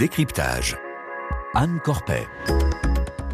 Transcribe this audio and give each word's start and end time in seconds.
Décryptage. 0.00 0.78
Anne 1.52 1.78
Corpet. 1.84 2.26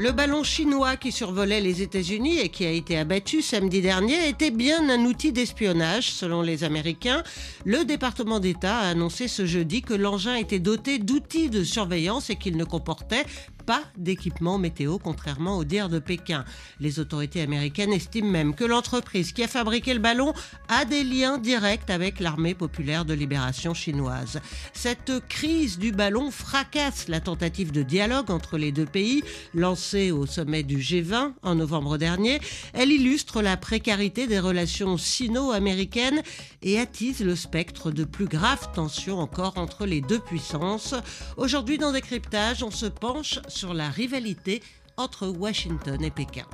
Le 0.00 0.10
ballon 0.10 0.42
chinois 0.42 0.96
qui 0.96 1.12
survolait 1.12 1.60
les 1.60 1.80
États-Unis 1.80 2.40
et 2.40 2.48
qui 2.48 2.66
a 2.66 2.70
été 2.72 2.98
abattu 2.98 3.40
samedi 3.40 3.80
dernier 3.80 4.28
était 4.28 4.50
bien 4.50 4.90
un 4.90 5.04
outil 5.04 5.30
d'espionnage, 5.30 6.10
selon 6.10 6.42
les 6.42 6.64
Américains. 6.64 7.22
Le 7.64 7.84
département 7.84 8.40
d'État 8.40 8.78
a 8.78 8.88
annoncé 8.88 9.28
ce 9.28 9.46
jeudi 9.46 9.80
que 9.80 9.94
l'engin 9.94 10.34
était 10.34 10.58
doté 10.58 10.98
d'outils 10.98 11.50
de 11.50 11.62
surveillance 11.62 12.30
et 12.30 12.36
qu'il 12.36 12.56
ne 12.56 12.64
comportait 12.64 13.26
pas 13.66 13.82
d'équipement 13.98 14.58
météo, 14.58 14.98
contrairement 14.98 15.58
au 15.58 15.64
dire 15.64 15.88
de 15.88 15.98
Pékin. 15.98 16.44
Les 16.80 17.00
autorités 17.00 17.42
américaines 17.42 17.92
estiment 17.92 18.30
même 18.30 18.54
que 18.54 18.64
l'entreprise 18.64 19.32
qui 19.32 19.42
a 19.42 19.48
fabriqué 19.48 19.92
le 19.92 20.00
ballon 20.00 20.32
a 20.68 20.84
des 20.84 21.02
liens 21.02 21.38
directs 21.38 21.90
avec 21.90 22.20
l'armée 22.20 22.54
populaire 22.54 23.04
de 23.04 23.12
libération 23.12 23.74
chinoise. 23.74 24.40
Cette 24.72 25.26
crise 25.28 25.78
du 25.78 25.90
ballon 25.92 26.30
fracasse 26.30 27.08
la 27.08 27.20
tentative 27.20 27.72
de 27.72 27.82
dialogue 27.82 28.30
entre 28.30 28.56
les 28.56 28.72
deux 28.72 28.86
pays 28.86 29.22
lancée 29.52 30.12
au 30.12 30.26
sommet 30.26 30.62
du 30.62 30.78
G20 30.78 31.32
en 31.42 31.54
novembre 31.56 31.98
dernier. 31.98 32.40
Elle 32.72 32.92
illustre 32.92 33.42
la 33.42 33.56
précarité 33.56 34.26
des 34.26 34.38
relations 34.38 34.96
sino-américaines 34.96 36.22
et 36.62 36.78
attise 36.78 37.20
le 37.20 37.34
spectre 37.34 37.90
de 37.90 38.04
plus 38.04 38.26
graves 38.26 38.70
tensions 38.72 39.18
encore 39.18 39.58
entre 39.58 39.86
les 39.86 40.00
deux 40.00 40.20
puissances. 40.20 40.94
Aujourd'hui, 41.36 41.78
dans 41.78 41.92
Décryptage, 41.92 42.62
on 42.62 42.70
se 42.70 42.86
penche 42.86 43.40
sur 43.56 43.72
la 43.72 43.88
rivalité 43.88 44.62
entre 44.98 45.26
Washington 45.28 46.04
et 46.04 46.10
Pékin. 46.10 46.44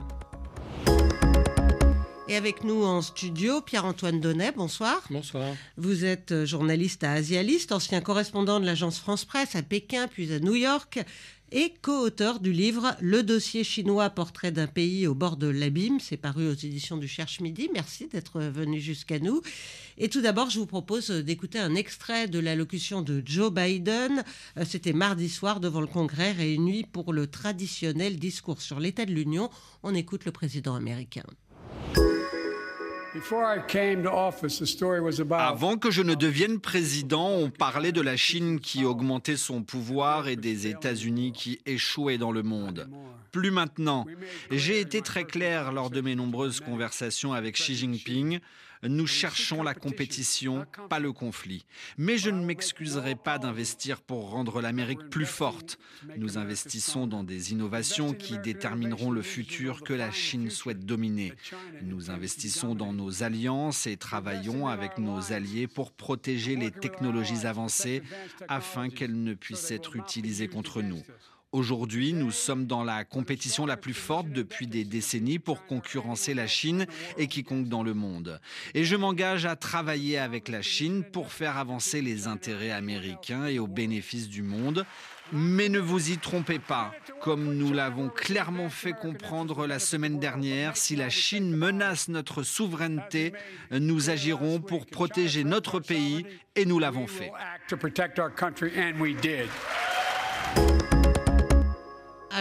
Et 2.32 2.36
avec 2.36 2.64
nous 2.64 2.82
en 2.82 3.02
studio, 3.02 3.60
Pierre-Antoine 3.60 4.18
Donnet, 4.18 4.52
bonsoir. 4.52 5.04
Bonsoir. 5.10 5.54
Vous 5.76 6.06
êtes 6.06 6.46
journaliste 6.46 7.04
à 7.04 7.12
Asialiste, 7.12 7.72
ancien 7.72 8.00
correspondant 8.00 8.58
de 8.58 8.64
l'agence 8.64 8.98
France-Presse 8.98 9.54
à 9.54 9.60
Pékin 9.60 10.08
puis 10.08 10.32
à 10.32 10.38
New 10.38 10.54
York 10.54 11.04
et 11.50 11.74
co-auteur 11.82 12.40
du 12.40 12.50
livre 12.50 12.96
Le 13.02 13.22
dossier 13.22 13.64
chinois, 13.64 14.08
portrait 14.08 14.50
d'un 14.50 14.66
pays 14.66 15.06
au 15.06 15.14
bord 15.14 15.36
de 15.36 15.46
l'abîme. 15.46 16.00
C'est 16.00 16.16
paru 16.16 16.48
aux 16.48 16.54
éditions 16.54 16.96
du 16.96 17.06
Cherche 17.06 17.40
Midi. 17.40 17.68
Merci 17.74 18.08
d'être 18.08 18.40
venu 18.40 18.80
jusqu'à 18.80 19.18
nous. 19.18 19.42
Et 19.98 20.08
tout 20.08 20.22
d'abord, 20.22 20.48
je 20.48 20.58
vous 20.58 20.64
propose 20.64 21.10
d'écouter 21.10 21.58
un 21.58 21.74
extrait 21.74 22.28
de 22.28 22.38
l'allocution 22.38 23.02
de 23.02 23.22
Joe 23.26 23.52
Biden. 23.52 24.24
Euh, 24.56 24.64
c'était 24.66 24.94
mardi 24.94 25.28
soir 25.28 25.60
devant 25.60 25.82
le 25.82 25.86
Congrès 25.86 26.32
réuni 26.32 26.84
pour 26.84 27.12
le 27.12 27.26
traditionnel 27.26 28.18
discours 28.18 28.62
sur 28.62 28.80
l'état 28.80 29.04
de 29.04 29.12
l'Union. 29.12 29.50
On 29.82 29.94
écoute 29.94 30.24
le 30.24 30.32
président 30.32 30.74
américain. 30.74 31.24
Avant 35.30 35.76
que 35.76 35.90
je 35.90 36.02
ne 36.02 36.14
devienne 36.14 36.60
président, 36.60 37.28
on 37.28 37.50
parlait 37.50 37.92
de 37.92 38.00
la 38.00 38.16
Chine 38.16 38.58
qui 38.60 38.84
augmentait 38.84 39.36
son 39.36 39.62
pouvoir 39.62 40.28
et 40.28 40.36
des 40.36 40.66
États-Unis 40.66 41.32
qui 41.32 41.60
échouaient 41.66 42.18
dans 42.18 42.32
le 42.32 42.42
monde. 42.42 42.88
Plus 43.30 43.50
maintenant. 43.50 44.06
J'ai 44.50 44.80
été 44.80 45.02
très 45.02 45.24
clair 45.24 45.72
lors 45.72 45.90
de 45.90 46.00
mes 46.00 46.14
nombreuses 46.14 46.60
conversations 46.60 47.32
avec 47.32 47.56
Xi 47.56 47.74
Jinping. 47.74 48.40
Nous 48.84 49.06
cherchons 49.06 49.62
la 49.62 49.74
compétition, 49.74 50.66
pas 50.90 50.98
le 50.98 51.12
conflit. 51.12 51.64
Mais 51.98 52.18
je 52.18 52.30
ne 52.30 52.44
m'excuserai 52.44 53.14
pas 53.14 53.38
d'investir 53.38 54.00
pour 54.00 54.30
rendre 54.30 54.60
l'Amérique 54.60 55.08
plus 55.08 55.26
forte. 55.26 55.78
Nous 56.16 56.36
investissons 56.36 57.06
dans 57.06 57.22
des 57.22 57.52
innovations 57.52 58.12
qui 58.12 58.38
détermineront 58.38 59.10
le 59.10 59.22
futur 59.22 59.82
que 59.82 59.92
la 59.92 60.10
Chine 60.10 60.50
souhaite 60.50 60.84
dominer. 60.84 61.32
Nous 61.82 62.10
investissons 62.10 62.74
dans 62.74 62.92
nos 62.92 63.22
alliances 63.22 63.86
et 63.86 63.96
travaillons 63.96 64.66
avec 64.66 64.98
nos 64.98 65.32
alliés 65.32 65.68
pour 65.68 65.92
protéger 65.92 66.56
les 66.56 66.72
technologies 66.72 67.46
avancées 67.46 68.02
afin 68.48 68.90
qu'elles 68.90 69.22
ne 69.22 69.34
puissent 69.34 69.70
être 69.70 69.94
utilisées 69.96 70.48
contre 70.48 70.82
nous. 70.82 71.02
Aujourd'hui, 71.52 72.14
nous 72.14 72.30
sommes 72.30 72.64
dans 72.64 72.82
la 72.82 73.04
compétition 73.04 73.66
la 73.66 73.76
plus 73.76 73.92
forte 73.92 74.30
depuis 74.30 74.66
des 74.66 74.84
décennies 74.84 75.38
pour 75.38 75.66
concurrencer 75.66 76.32
la 76.32 76.46
Chine 76.46 76.86
et 77.18 77.26
quiconque 77.26 77.68
dans 77.68 77.82
le 77.82 77.92
monde. 77.92 78.40
Et 78.72 78.84
je 78.84 78.96
m'engage 78.96 79.44
à 79.44 79.54
travailler 79.54 80.16
avec 80.16 80.48
la 80.48 80.62
Chine 80.62 81.04
pour 81.04 81.30
faire 81.30 81.58
avancer 81.58 82.00
les 82.00 82.26
intérêts 82.26 82.70
américains 82.70 83.44
et 83.44 83.58
au 83.58 83.66
bénéfice 83.66 84.30
du 84.30 84.40
monde. 84.40 84.86
Mais 85.30 85.68
ne 85.68 85.78
vous 85.78 86.10
y 86.10 86.16
trompez 86.16 86.58
pas, 86.58 86.92
comme 87.20 87.54
nous 87.54 87.74
l'avons 87.74 88.08
clairement 88.08 88.70
fait 88.70 88.94
comprendre 88.94 89.66
la 89.66 89.78
semaine 89.78 90.18
dernière, 90.18 90.78
si 90.78 90.96
la 90.96 91.10
Chine 91.10 91.54
menace 91.54 92.08
notre 92.08 92.42
souveraineté, 92.42 93.34
nous 93.70 94.08
agirons 94.08 94.58
pour 94.58 94.86
protéger 94.86 95.44
notre 95.44 95.80
pays 95.80 96.24
et 96.56 96.64
nous 96.64 96.78
l'avons 96.78 97.06
fait. 97.06 97.30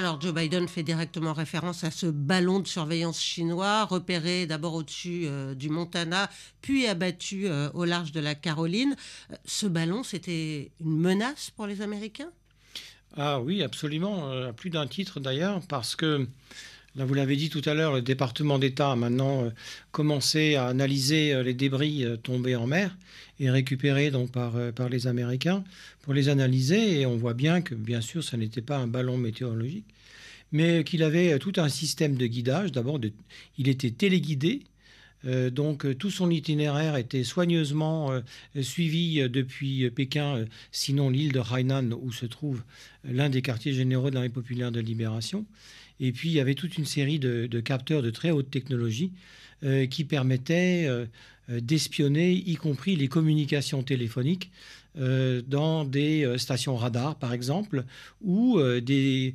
Alors 0.01 0.19
Joe 0.19 0.33
Biden 0.33 0.67
fait 0.67 0.81
directement 0.81 1.31
référence 1.31 1.83
à 1.83 1.91
ce 1.91 2.07
ballon 2.07 2.59
de 2.59 2.67
surveillance 2.67 3.21
chinois 3.21 3.85
repéré 3.85 4.47
d'abord 4.47 4.73
au-dessus 4.73 5.25
euh, 5.27 5.53
du 5.53 5.69
Montana, 5.69 6.27
puis 6.63 6.87
abattu 6.87 7.47
euh, 7.47 7.69
au 7.75 7.85
large 7.85 8.11
de 8.11 8.19
la 8.19 8.33
Caroline. 8.33 8.95
Euh, 9.31 9.35
ce 9.45 9.67
ballon, 9.67 10.01
c'était 10.01 10.71
une 10.79 10.97
menace 10.97 11.51
pour 11.51 11.67
les 11.67 11.83
Américains? 11.83 12.31
Ah 13.15 13.39
oui, 13.41 13.61
absolument, 13.61 14.31
à 14.31 14.53
plus 14.53 14.71
d'un 14.71 14.87
titre 14.87 15.19
d'ailleurs, 15.19 15.61
parce 15.69 15.95
que 15.95 16.27
Là, 16.97 17.05
vous 17.05 17.13
l'avez 17.13 17.37
dit 17.37 17.49
tout 17.49 17.61
à 17.65 17.73
l'heure, 17.73 17.93
le 17.93 18.01
département 18.01 18.59
d'État 18.59 18.91
a 18.91 18.95
maintenant 18.97 19.49
commencé 19.91 20.55
à 20.55 20.67
analyser 20.67 21.41
les 21.41 21.53
débris 21.53 22.05
tombés 22.21 22.57
en 22.57 22.67
mer 22.67 22.97
et 23.39 23.49
récupérés 23.49 24.11
donc 24.11 24.29
par, 24.31 24.89
les 24.89 25.07
Américains 25.07 25.63
pour 26.01 26.13
les 26.13 26.27
analyser. 26.27 26.99
Et 26.99 27.05
on 27.05 27.15
voit 27.15 27.33
bien 27.33 27.61
que, 27.61 27.75
bien 27.75 28.01
sûr, 28.01 28.25
ce 28.25 28.35
n'était 28.35 28.61
pas 28.61 28.77
un 28.77 28.87
ballon 28.87 29.17
météorologique, 29.17 29.85
mais 30.51 30.83
qu'il 30.83 31.01
avait 31.03 31.39
tout 31.39 31.53
un 31.55 31.69
système 31.69 32.15
de 32.17 32.27
guidage. 32.27 32.73
D'abord, 32.73 32.99
il 33.57 33.69
était 33.69 33.91
téléguidé. 33.91 34.63
donc 35.23 35.97
tout 35.97 36.11
son 36.11 36.29
itinéraire 36.29 36.97
était 36.97 37.23
soigneusement 37.23 38.11
suivi 38.61 39.29
depuis 39.29 39.89
Pékin, 39.91 40.43
sinon 40.73 41.09
l'île 41.09 41.31
de 41.31 41.39
Hainan 41.39 41.93
où 41.93 42.11
se 42.11 42.25
trouve 42.25 42.63
l'un 43.05 43.29
des 43.29 43.41
quartiers 43.41 43.71
généraux 43.71 44.09
de 44.09 44.15
l'armée 44.15 44.27
populaire 44.29 44.73
de 44.73 44.81
libération. 44.81 45.45
Et 46.01 46.11
puis, 46.11 46.29
il 46.29 46.33
y 46.33 46.39
avait 46.39 46.55
toute 46.55 46.77
une 46.77 46.85
série 46.85 47.19
de, 47.19 47.59
capteurs 47.59 48.01
de 48.01 48.09
très 48.09 48.31
haute 48.31 48.49
technologie 48.49 49.11
euh, 49.63 49.85
qui 49.85 50.03
permettaient 50.03 50.85
euh, 50.87 51.05
euh, 51.51 51.61
d'espionner, 51.61 52.31
y 52.33 52.55
compris 52.55 52.95
les 52.95 53.07
communications 53.07 53.83
téléphoniques, 53.83 54.51
dans 54.93 55.85
des 55.85 56.35
stations 56.37 56.75
radars, 56.75 57.15
par 57.15 57.31
exemple, 57.31 57.85
ou 58.21 58.59
des, 58.81 59.33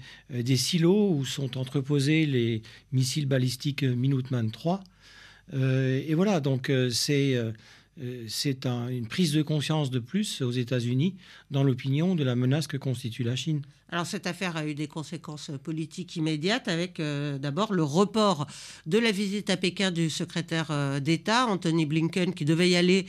silos 0.54 1.14
où 1.14 1.24
sont 1.24 1.56
entreposés 1.56 2.26
les 2.26 2.60
missiles 2.92 3.24
balistiques 3.24 3.82
Minuteman 3.82 4.50
3. 4.50 4.84
et 5.54 6.12
voilà, 6.12 6.40
donc 6.40 6.70
c'est 6.90 7.40
euh, 8.02 8.26
c'est 8.28 8.66
une 8.66 9.06
prise 9.06 9.32
de 9.32 9.42
conscience 9.42 9.90
de 9.90 9.98
plus 9.98 10.42
aux 10.42 10.50
États-Unis 10.50 11.16
dans 11.50 11.62
l'opinion 11.62 12.14
de 12.14 12.24
la 12.24 12.36
menace 12.36 12.66
que 12.66 12.76
constitue 12.76 13.22
la 13.22 13.36
Chine. 13.36 13.62
Alors 13.88 14.04
cette 14.04 14.26
affaire 14.26 14.56
a 14.56 14.66
eu 14.66 14.74
des 14.74 14.88
conséquences 14.88 15.50
politiques 15.62 16.16
immédiates 16.16 16.66
avec 16.66 16.98
euh, 16.98 17.38
d'abord 17.38 17.72
le 17.72 17.84
report 17.84 18.46
de 18.84 18.98
la 18.98 19.12
visite 19.12 19.48
à 19.48 19.56
Pékin 19.56 19.92
du 19.92 20.10
secrétaire 20.10 20.66
euh, 20.70 20.98
d'État 20.98 21.46
Anthony 21.46 21.86
Blinken 21.86 22.34
qui 22.34 22.44
devait 22.44 22.68
y 22.68 22.76
aller 22.76 23.06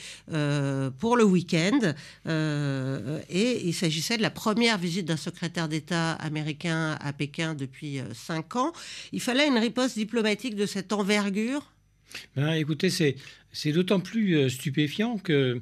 pour 1.00 1.18
le 1.18 1.24
week-end 1.24 1.80
et 2.26 3.68
il 3.68 3.74
s'agissait 3.74 4.18
de 4.18 4.22
la 4.22 4.30
première 4.30 4.78
visite 4.78 5.06
d'un 5.06 5.18
secrétaire 5.18 5.68
d'État 5.68 6.14
américain 6.14 6.98
à 7.02 7.14
Pékin 7.14 7.56
depuis 7.56 8.00
cinq 8.14 8.56
ans. 8.56 8.72
Il 9.12 9.22
fallait 9.22 9.48
une 9.48 9.58
riposte 9.58 9.98
diplomatique 9.98 10.56
de 10.56 10.66
cette 10.66 10.94
envergure 10.94 11.64
ben, 12.36 12.54
écoutez, 12.54 12.90
c'est 12.90 13.72
d'autant 13.72 14.00
plus 14.00 14.36
euh, 14.36 14.50
stupéfiant 14.50 15.18
que 15.18 15.60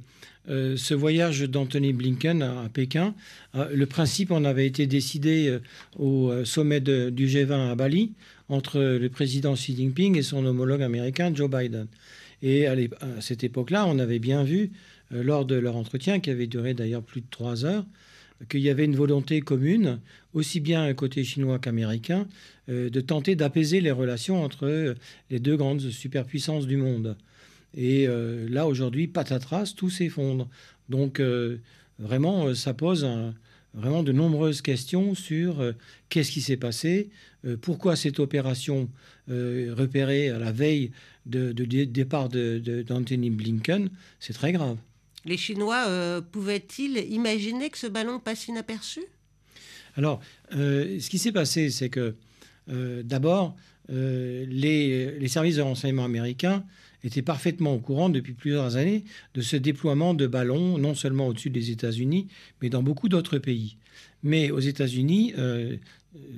euh, 0.47 0.77
ce 0.77 0.93
voyage 0.93 1.41
d'Anthony 1.41 1.93
Blinken 1.93 2.41
à, 2.41 2.69
Pékin, 2.71 3.15
euh, 3.55 3.69
le 3.73 3.85
principe 3.85 4.31
en 4.31 4.43
avait 4.45 4.67
été 4.67 4.85
décidé 4.85 5.59
au 5.97 6.31
sommet 6.43 6.81
du 6.81 7.27
G20 7.27 7.71
à 7.71 7.75
Bali 7.75 8.13
entre 8.47 8.79
le 8.79 9.09
président 9.09 9.55
Xi 9.55 9.75
Jinping 9.75 10.17
et 10.17 10.21
son 10.21 10.45
homologue 10.45 10.83
américain 10.83 11.33
Joe 11.33 11.49
Biden. 11.49 11.87
Et 12.43 12.67
à, 12.67 12.75
cette 13.21 13.43
époque-là, 13.43 13.85
on 13.87 13.97
avait 13.97 14.19
bien 14.19 14.43
vu, 14.43 14.71
lors 15.09 15.45
de 15.45 15.55
leur 15.55 15.75
entretien, 15.77 16.19
qui 16.19 16.29
avait 16.29 16.45
duré 16.45 16.75
d'ailleurs 16.75 17.01
plus 17.01 17.21
de 17.21 17.27
trois 17.31 17.65
heures, 17.65 17.85
qu'il 18.49 18.61
y 18.61 18.69
avait 18.69 18.85
une 18.85 18.95
volonté 18.95 19.41
commune, 19.41 19.99
aussi 20.33 20.59
bien 20.59 20.93
côté 20.93 21.23
chinois 21.23 21.59
qu'américain, 21.59 22.27
euh, 22.69 22.89
de 22.89 23.01
tenter 23.01 23.35
d'apaiser 23.35 23.81
les 23.81 23.91
relations 23.91 24.43
entre 24.43 24.65
euh, 24.65 24.95
les 25.29 25.39
deux 25.39 25.57
grandes 25.57 25.81
superpuissances 25.81 26.67
du 26.67 26.77
monde. 26.77 27.15
Et 27.75 28.07
euh, 28.07 28.47
là, 28.49 28.67
aujourd'hui, 28.67 29.07
patatras, 29.07 29.73
tout 29.75 29.89
s'effondre. 29.89 30.47
Donc, 30.89 31.19
vraiment, 31.97 32.53
ça 32.53 32.75
pose 32.75 33.07
vraiment 33.73 34.03
de 34.03 34.11
nombreuses 34.11 34.61
questions 34.61 35.15
sur 35.15 35.73
qu'est-ce 36.09 36.31
qui 36.31 36.41
s'est 36.41 36.57
passé, 36.57 37.09
pourquoi 37.61 37.95
cette 37.95 38.19
opération 38.19 38.87
repérée 39.27 40.29
à 40.29 40.37
la 40.37 40.51
veille 40.51 40.91
de, 41.25 41.51
départ 41.85 42.29
d'Anthony 42.29 43.31
Blinken, 43.31 43.89
c'est 44.19 44.33
très 44.33 44.51
grave. 44.51 44.77
Les 45.25 45.37
Chinois 45.37 46.21
pouvaient-ils 46.31 46.97
imaginer 47.11 47.69
que 47.69 47.77
ce 47.77 47.87
ballon 47.87 48.19
passe 48.19 48.47
inaperçu? 48.47 49.01
Alors, 49.95 50.19
ce 50.51 51.09
qui 51.09 51.17
s'est 51.17 51.31
passé, 51.31 51.69
c'est 51.69 51.89
que 51.89 52.15
d'abord, 52.67 53.55
les, 53.89 55.27
services 55.27 55.55
de 55.55 55.61
renseignement 55.61 56.05
américains 56.05 56.63
étaient 57.03 57.21
parfaitement 57.21 57.73
au 57.73 57.79
courant 57.79 58.09
depuis 58.09 58.33
plusieurs 58.33 58.75
années 58.75 59.03
de 59.33 59.41
ce 59.41 59.55
déploiement 59.55 60.13
de 60.13 60.27
ballons, 60.27 60.77
non 60.77 60.95
seulement 60.95 61.27
au-dessus 61.27 61.49
des 61.49 61.71
États-Unis, 61.71 62.27
mais 62.61 62.69
dans 62.69 62.83
beaucoup 62.83 63.09
d'autres 63.09 63.39
pays. 63.39 63.77
Mais 64.23 64.51
aux 64.51 64.59
États-Unis, 64.59 65.33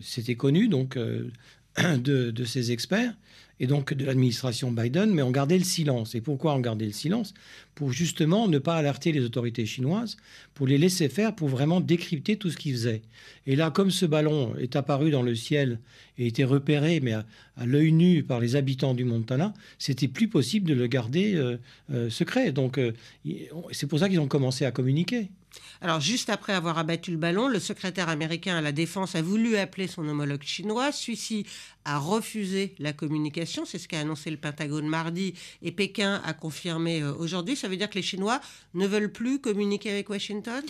c'était 0.02 0.36
connu 0.36 0.68
donc 0.68 0.98
de, 1.78 2.44
ces 2.46 2.72
experts 2.72 3.14
et 3.60 3.68
donc 3.68 3.94
de 3.94 4.06
l'administration 4.06 4.72
Biden, 4.72 5.12
mais 5.12 5.22
on 5.22 5.32
gardait 5.32 5.58
le 5.58 5.64
silence. 5.64 6.16
Et 6.16 6.22
pourquoi 6.22 6.54
on 6.54 6.60
gardait 6.60 6.86
le 6.86 6.92
silence? 6.92 7.34
Pour 7.76 7.92
justement 7.92 8.48
ne 8.48 8.60
pas 8.60 8.76
alerter 8.76 9.12
les 9.12 9.24
autorités 9.24 9.66
chinoises, 9.66 10.18
pour 10.54 10.68
les 10.68 10.78
laisser 10.78 11.10
faire, 11.10 11.36
pour 11.36 11.48
vraiment 11.48 11.82
décrypter 11.82 12.38
tout 12.38 12.50
ce 12.50 12.58
qu'ils 12.58 12.74
faisaient. 12.74 13.02
Et 13.46 13.56
là, 13.56 13.72
comme 13.72 13.92
ce 13.92 14.06
ballon 14.06 14.56
est 14.58 14.76
apparu 14.76 15.12
dans 15.12 15.24
le 15.24 15.36
ciel 15.36 15.80
et 16.18 16.28
était 16.28 16.44
repéré, 16.44 17.00
mais 17.00 17.14
à, 17.14 17.26
l'œil 17.66 17.92
nu 17.92 18.24
par 18.24 18.40
les 18.40 18.56
habitants 18.56 18.94
du 18.94 19.06
Montana, 19.06 19.54
c'était 19.80 20.08
plus 20.08 20.28
possible 20.28 20.70
de 20.70 20.74
le 20.74 20.88
garder 20.88 21.36
euh, 21.36 21.58
euh, 21.92 22.10
secret. 22.10 22.52
Donc 22.52 22.78
euh, 22.78 22.94
c'est 23.72 23.88
pour 23.88 24.00
ça 24.00 24.10
qu'ils 24.10 24.20
ont 24.20 24.28
commencé 24.28 24.66
à 24.66 24.72
communiquer. 24.72 25.30
Alors, 25.82 26.00
juste 26.00 26.30
après 26.30 26.54
avoir 26.54 26.78
abattu 26.78 27.12
le 27.12 27.18
ballon, 27.18 27.48
le 27.48 27.60
secrétaire 27.60 28.10
américain 28.10 28.58
à 28.58 28.62
la 28.62 28.72
Défense 28.72 29.16
a 29.16 29.22
voulu 29.22 29.58
appeler 29.58 29.88
son 29.88 30.08
homologue 30.08 30.44
chinois. 30.44 30.92
Celui-ci 30.92 31.46
a 31.86 32.00
refusé 32.00 32.76
la 32.80 32.94
communication. 32.94 33.66
C'est 33.66 33.78
ce 33.78 33.88
qu'a 33.88 34.00
annoncé 34.00 34.30
le 34.30 34.38
Pentagone 34.38 34.88
mardi 34.88 35.34
et 35.62 35.72
Pékin 35.72 36.22
a 36.26 36.34
confirmé 36.34 37.02
euh, 37.02 37.14
aujourd'hui. 37.14 37.56
Ça 37.56 37.68
veut 37.68 37.78
dire 37.78 37.90
que 37.90 37.96
les 37.96 38.02
Chinois 38.02 38.42
ne 38.74 38.88
veulent 38.88 39.12
plus 39.12 39.40
communiquer 39.40 39.92
avec 39.92 40.10
Washington? 40.10 40.64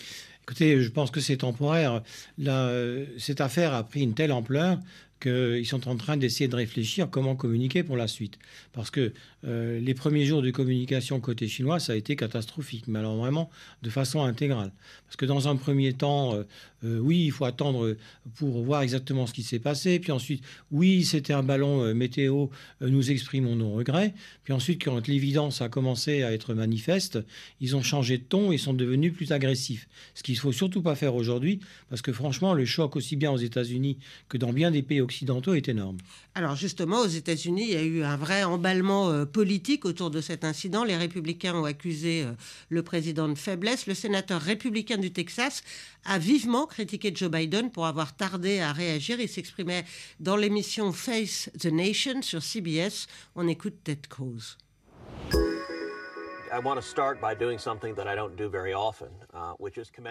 Écoutez, 0.43 0.81
je 0.81 0.89
pense 0.89 1.11
que 1.11 1.19
c'est 1.19 1.37
temporaire. 1.37 2.01
Euh, 2.45 3.05
cette 3.17 3.41
affaire 3.41 3.73
a 3.73 3.83
pris 3.83 4.01
une 4.01 4.13
telle 4.13 4.31
ampleur 4.31 4.79
qu'ils 5.19 5.65
sont 5.65 5.87
en 5.87 5.95
train 5.95 6.17
d'essayer 6.17 6.47
de 6.47 6.55
réfléchir 6.55 7.09
comment 7.09 7.35
communiquer 7.35 7.83
pour 7.83 7.97
la 7.97 8.07
suite. 8.07 8.37
Parce 8.73 8.91
que 8.91 9.13
euh, 9.45 9.79
les 9.79 9.93
premiers 9.93 10.25
jours 10.25 10.41
de 10.41 10.51
communication 10.51 11.19
côté 11.19 11.47
chinois, 11.47 11.79
ça 11.79 11.93
a 11.93 11.95
été 11.95 12.15
catastrophique, 12.15 12.85
mais 12.87 12.99
alors 12.99 13.15
vraiment 13.15 13.49
de 13.81 13.89
façon 13.89 14.23
intégrale. 14.23 14.71
Parce 15.05 15.15
que 15.15 15.25
dans 15.25 15.47
un 15.47 15.55
premier 15.55 15.93
temps, 15.93 16.35
euh, 16.35 16.43
euh, 16.83 16.99
oui, 16.99 17.25
il 17.25 17.31
faut 17.31 17.45
attendre 17.45 17.95
pour 18.35 18.63
voir 18.63 18.81
exactement 18.81 19.25
ce 19.25 19.33
qui 19.33 19.43
s'est 19.43 19.59
passé. 19.59 19.99
Puis 19.99 20.11
ensuite, 20.11 20.43
oui, 20.71 21.03
c'était 21.03 21.33
un 21.33 21.43
ballon 21.43 21.93
météo, 21.95 22.47
nous 22.81 23.11
exprimons 23.11 23.55
nos 23.55 23.71
regrets. 23.71 24.13
Puis 24.43 24.53
ensuite, 24.53 24.83
quand 24.83 25.07
l'évidence 25.07 25.61
a 25.61 25.69
commencé 25.69 26.23
à 26.23 26.33
être 26.33 26.53
manifeste, 26.53 27.19
ils 27.61 27.75
ont 27.75 27.81
changé 27.81 28.17
de 28.17 28.23
ton 28.23 28.51
et 28.51 28.57
sont 28.57 28.73
devenus 28.73 29.13
plus 29.13 29.31
agressifs. 29.31 29.87
Ce 30.13 30.23
qu'il 30.23 30.35
ne 30.35 30.39
faut 30.39 30.51
surtout 30.51 30.81
pas 30.81 30.95
faire 30.95 31.15
aujourd'hui, 31.15 31.59
parce 31.89 32.01
que 32.01 32.11
franchement, 32.11 32.53
le 32.53 32.65
choc 32.65 32.95
aussi 32.95 33.15
bien 33.15 33.31
aux 33.31 33.37
États-Unis 33.37 33.97
que 34.29 34.37
dans 34.37 34.53
bien 34.53 34.71
des 34.71 34.83
pays 34.83 35.01
occidentaux 35.07 35.53
est 35.53 35.69
énorme. 35.69 35.97
Alors 36.35 36.55
justement, 36.55 36.99
aux 36.99 37.07
États-Unis, 37.07 37.63
il 37.63 37.73
y 37.73 37.75
a 37.75 37.83
eu 37.83 38.03
un 38.03 38.17
vrai 38.17 38.43
emballement 38.43 39.25
politique 39.25 39.85
autour 39.85 40.11
de 40.11 40.21
cet 40.21 40.43
incident. 40.43 40.83
Les 40.83 40.97
républicains 40.97 41.55
ont 41.55 41.65
accusé 41.65 42.23
euh, 42.23 42.33
le 42.69 42.83
président 42.83 43.29
de 43.29 43.35
faiblesse. 43.35 43.87
Le 43.87 43.93
sénateur 43.93 44.41
républicain 44.41 44.97
du 44.97 45.11
Texas 45.11 45.63
a 46.05 46.19
vivement 46.19 46.65
critiqué 46.65 47.11
Joe 47.15 47.31
Biden 47.31 47.71
pour 47.71 47.85
avoir 47.85 48.15
tardé 48.15 48.59
à 48.59 48.73
réagir. 48.73 49.19
Il 49.19 49.29
s'exprimait 49.29 49.85
dans 50.19 50.35
l'émission 50.35 50.91
Face 50.91 51.49
the 51.59 51.67
Nation 51.67 52.21
sur 52.21 52.43
CBS. 52.43 53.07
On 53.35 53.47
écoute 53.47 53.75
Ted 53.83 54.01
Cruz. 54.09 54.57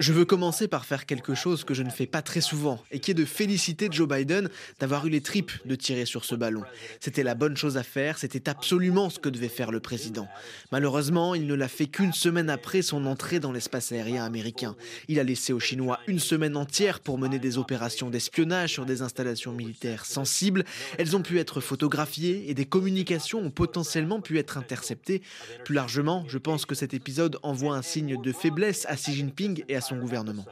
Je 0.00 0.12
veux 0.12 0.24
commencer 0.24 0.68
par 0.68 0.84
faire 0.84 1.06
quelque 1.06 1.34
chose 1.34 1.64
que 1.64 1.74
je 1.74 1.82
ne 1.82 1.90
fais 1.90 2.06
pas 2.06 2.22
très 2.22 2.40
souvent 2.40 2.80
et 2.90 3.00
qui 3.00 3.10
est 3.10 3.14
de 3.14 3.24
féliciter 3.24 3.88
Joe 3.90 4.08
Biden 4.08 4.48
d'avoir 4.78 5.06
eu 5.06 5.10
les 5.10 5.20
tripes 5.20 5.52
de 5.64 5.74
tirer 5.74 6.04
sur 6.04 6.24
ce 6.24 6.34
ballon. 6.34 6.62
C'était 7.00 7.22
la 7.22 7.34
bonne 7.34 7.56
chose 7.56 7.76
à 7.76 7.82
faire, 7.82 8.18
c'était 8.18 8.48
absolument 8.48 9.10
ce 9.10 9.18
que 9.18 9.28
devait 9.28 9.48
faire 9.48 9.70
le 9.70 9.80
président. 9.80 10.28
Malheureusement, 10.72 11.34
il 11.34 11.46
ne 11.46 11.54
l'a 11.54 11.68
fait 11.68 11.86
qu'une 11.86 12.12
semaine 12.12 12.50
après 12.50 12.82
son 12.82 13.06
entrée 13.06 13.40
dans 13.40 13.52
l'espace 13.52 13.92
aérien 13.92 14.24
américain. 14.24 14.76
Il 15.08 15.18
a 15.20 15.24
laissé 15.24 15.52
aux 15.52 15.60
Chinois 15.60 15.98
une 16.06 16.18
semaine 16.18 16.56
entière 16.56 17.00
pour 17.00 17.18
mener 17.18 17.38
des 17.38 17.58
opérations 17.58 18.10
d'espionnage 18.10 18.72
sur 18.72 18.86
des 18.86 19.02
installations 19.02 19.52
militaires 19.52 20.04
sensibles. 20.04 20.64
Elles 20.98 21.16
ont 21.16 21.22
pu 21.22 21.38
être 21.38 21.60
photographiées 21.60 22.50
et 22.50 22.54
des 22.54 22.66
communications 22.66 23.40
ont 23.40 23.50
potentiellement 23.50 24.20
pu 24.20 24.38
être 24.38 24.58
interceptées. 24.58 25.22
Plus 25.64 25.74
largement, 25.74 26.25
je 26.28 26.38
pense 26.38 26.67
que 26.67 26.75
cet 26.75 26.94
épisode 26.94 27.38
envoie 27.43 27.76
un 27.76 27.82
signe 27.82 28.20
de 28.20 28.32
faiblesse 28.32 28.87
à 28.87 28.96
Xi 28.96 29.14
Jinping 29.14 29.64
et 29.69 29.76
à 29.76 29.81
son 29.81 29.96
gouvernement. 29.96 30.44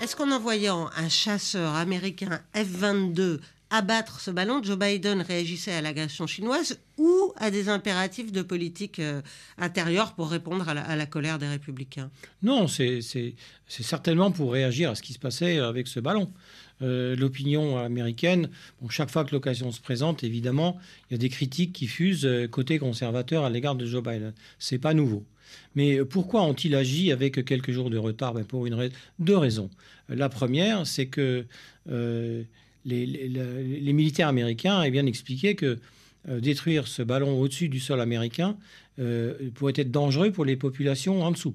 Est-ce 0.00 0.16
qu'en 0.16 0.30
envoyant 0.30 0.90
un 0.96 1.08
chasseur 1.08 1.74
américain 1.74 2.40
F-22 2.54 3.40
abattre 3.70 4.20
ce 4.20 4.30
ballon, 4.30 4.62
Joe 4.62 4.78
Biden 4.78 5.22
réagissait 5.22 5.72
à 5.72 5.80
l'agression 5.80 6.26
chinoise 6.26 6.78
ou 6.98 7.32
à 7.36 7.50
des 7.50 7.68
impératifs 7.68 8.32
de 8.32 8.42
politique 8.42 8.98
euh, 8.98 9.22
intérieure 9.58 10.14
pour 10.14 10.28
répondre 10.28 10.68
à 10.68 10.96
la, 10.96 11.06
colère 11.06 11.38
des 11.38 11.46
républicains 11.46 12.10
Non, 12.42 12.66
c'est 12.66 13.00
certainement 13.68 14.32
pour 14.32 14.52
réagir 14.52 14.90
à 14.90 14.94
ce 14.94 15.02
qui 15.02 15.12
se 15.12 15.18
passait 15.18 15.58
avec 15.58 15.86
ce 15.86 16.00
ballon. 16.00 16.32
Euh, 16.82 17.14
l'opinion 17.14 17.78
américaine, 17.78 18.50
chaque 18.88 19.10
fois 19.10 19.24
que 19.24 19.32
l'occasion 19.32 19.70
se 19.70 19.80
présente, 19.80 20.24
évidemment, 20.24 20.78
il 21.08 21.14
y 21.14 21.16
a 21.16 21.18
des 21.18 21.28
critiques 21.28 21.72
qui 21.72 21.86
fusent 21.86 22.26
euh, 22.26 22.48
côté 22.48 22.78
conservateur 22.78 23.44
à 23.44 23.50
l'égard 23.50 23.76
de 23.76 23.86
Joe 23.86 24.02
Biden. 24.02 24.32
C'est 24.58 24.78
pas 24.78 24.94
nouveau. 24.94 25.24
Mais 25.74 26.04
pourquoi 26.04 26.42
ont-ils 26.42 26.74
agi 26.74 27.12
avec 27.12 27.44
quelques 27.44 27.72
jours 27.72 27.90
de 27.90 27.98
retard? 27.98 28.34
Ben 28.34 28.44
Pour 28.44 28.66
une 28.66 28.90
deux 29.18 29.36
raisons. 29.36 29.68
La 30.08 30.28
première, 30.28 30.86
c'est 30.86 31.06
que 31.06 31.44
les, 32.84 33.92
militaires 33.92 34.28
américains 34.28 34.78
avaient 34.78 34.90
bien 34.90 35.06
expliqué 35.06 35.54
que 35.54 35.78
euh, 36.28 36.40
détruire 36.40 36.86
ce 36.86 37.02
ballon 37.02 37.40
au-dessus 37.40 37.68
du 37.68 37.80
sol 37.80 38.00
américain 38.00 38.56
euh, 38.98 39.50
pourrait 39.54 39.72
être 39.76 39.90
dangereux 39.90 40.30
pour 40.30 40.44
les 40.44 40.56
populations 40.56 41.22
en 41.22 41.30
dessous. 41.30 41.54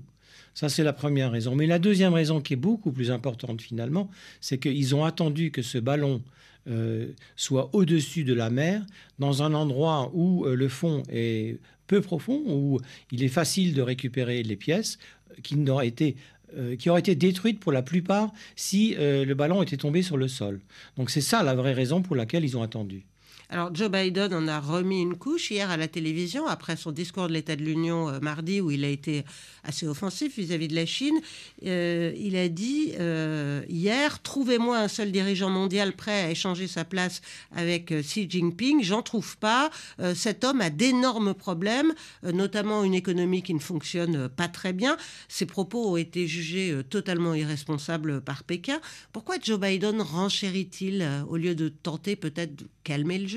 Ça, 0.54 0.70
c'est 0.70 0.84
la 0.84 0.94
première 0.94 1.32
raison. 1.32 1.54
Mais 1.56 1.68
la 1.68 1.80
deuxième 1.80 2.14
raison, 2.14 2.42
qui 2.42 2.54
est 2.54 2.58
beaucoup 2.58 2.92
plus 2.92 3.12
importante 3.12 3.62
finalement, 3.62 4.10
c'est 4.42 4.58
qu'ils 4.58 4.96
ont 4.96 5.04
attendu 5.04 5.52
que 5.52 5.62
ce 5.62 5.78
ballon 5.78 6.22
euh, 6.68 7.12
soit 7.36 7.70
au-dessus 7.74 8.24
de 8.24 8.34
la 8.34 8.50
mer, 8.50 8.84
dans 9.20 9.44
un 9.44 9.54
endroit 9.54 10.10
où 10.14 10.46
le 10.46 10.68
fond 10.70 11.04
est 11.10 11.60
peu 11.88 12.02
profond, 12.02 12.42
où 12.48 12.80
il 13.12 13.24
est 13.24 13.28
facile 13.28 13.74
de 13.74 13.82
récupérer 13.82 14.42
les 14.42 14.56
pièces, 14.56 14.98
qui 15.44 15.58
n'auraient 15.58 15.88
été 15.88 16.16
euh, 16.58 16.76
qui 16.76 16.90
auraient 16.90 17.00
été 17.00 17.16
détruites 17.16 17.60
pour 17.60 17.72
la 17.72 17.82
plupart 17.82 18.32
si 18.56 18.96
euh, 18.98 19.26
le 19.26 19.36
ballon 19.36 19.62
était 19.62 19.78
tombé 19.78 20.02
sur 20.02 20.18
le 20.18 20.28
sol. 20.28 20.62
Donc 20.98 21.10
c'est 21.10 21.22
ça 21.22 21.44
la 21.44 21.56
vraie 21.56 21.74
raison 21.74 22.02
pour 22.02 22.16
laquelle 22.16 22.44
ils 22.44 22.58
ont 22.58 22.62
attendu. 22.62 23.06
Alors 23.52 23.74
Joe 23.76 23.90
Biden 23.90 24.34
en 24.34 24.48
a 24.48 24.60
remis 24.60 25.02
une 25.02 25.18
couche 25.18 25.52
hier 25.52 25.70
à 25.70 25.78
la 25.78 25.88
télévision 25.88 26.48
après 26.48 26.76
son 26.76 26.92
discours 26.92 27.28
de 27.28 27.34
l'État 27.34 27.56
de 27.56 27.64
l'Union 27.64 28.10
euh, 28.10 28.20
mardi 28.20 28.60
où 28.60 28.72
il 28.72 28.84
a 28.84 28.90
été 28.90 29.24
assez 29.64 29.88
offensif 29.88 30.38
vis-à-vis 30.38 30.68
de 30.68 30.74
la 30.74 30.88
Chine. 30.88 31.20
Euh, 31.64 32.12
il 32.18 32.36
a 32.38 32.50
dit 32.50 32.94
euh, 33.00 33.64
hier 33.70 34.20
trouvez-moi 34.24 34.80
un 34.80 34.88
seul 34.88 35.12
dirigeant 35.12 35.52
mondial 35.52 35.94
prêt 35.94 36.24
à 36.24 36.32
échanger 36.32 36.68
sa 36.68 36.86
place 36.86 37.22
avec 37.56 37.94
Xi 37.94 38.28
Jinping. 38.28 38.82
J'en 38.82 39.04
trouve 39.04 39.38
pas. 39.38 39.70
cet 40.16 40.44
homme 40.44 40.62
a 40.62 40.70
d'énormes 40.70 41.34
problèmes, 41.34 41.94
notamment 42.24 42.84
une 42.84 42.94
économie 42.94 43.44
qui 43.44 43.54
ne 43.54 43.60
fonctionne 43.60 44.28
pas 44.28 44.48
très 44.48 44.74
bien. 44.74 44.98
Ses 45.28 45.46
propos 45.46 45.92
ont 45.92 45.98
été 45.98 46.28
jugés 46.28 46.82
totalement 46.90 47.34
irresponsables 47.34 48.22
par 48.22 48.44
Pékin. 48.44 48.80
Pourquoi 49.12 49.36
Joe 49.42 49.60
Biden 49.60 50.02
renchérit-il 50.02 51.08
au 51.30 51.38
lieu 51.38 51.56
de 51.56 51.70
tenter 51.70 52.16
peut-être 52.16 52.56
de 52.56 52.68
calmer 52.84 53.20
le 53.20 53.28
jeu? 53.28 53.35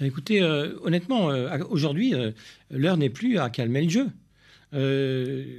Ben, 0.00 0.06
écoutez, 0.06 0.42
euh, 0.42 0.74
honnêtement, 0.82 1.30
euh, 1.30 1.58
aujourd'hui, 1.70 2.14
euh, 2.14 2.32
l'heure 2.70 2.96
n'est 2.96 3.10
plus 3.10 3.38
à 3.38 3.50
calmer 3.50 3.82
le 3.82 3.90
jeu. 3.90 4.06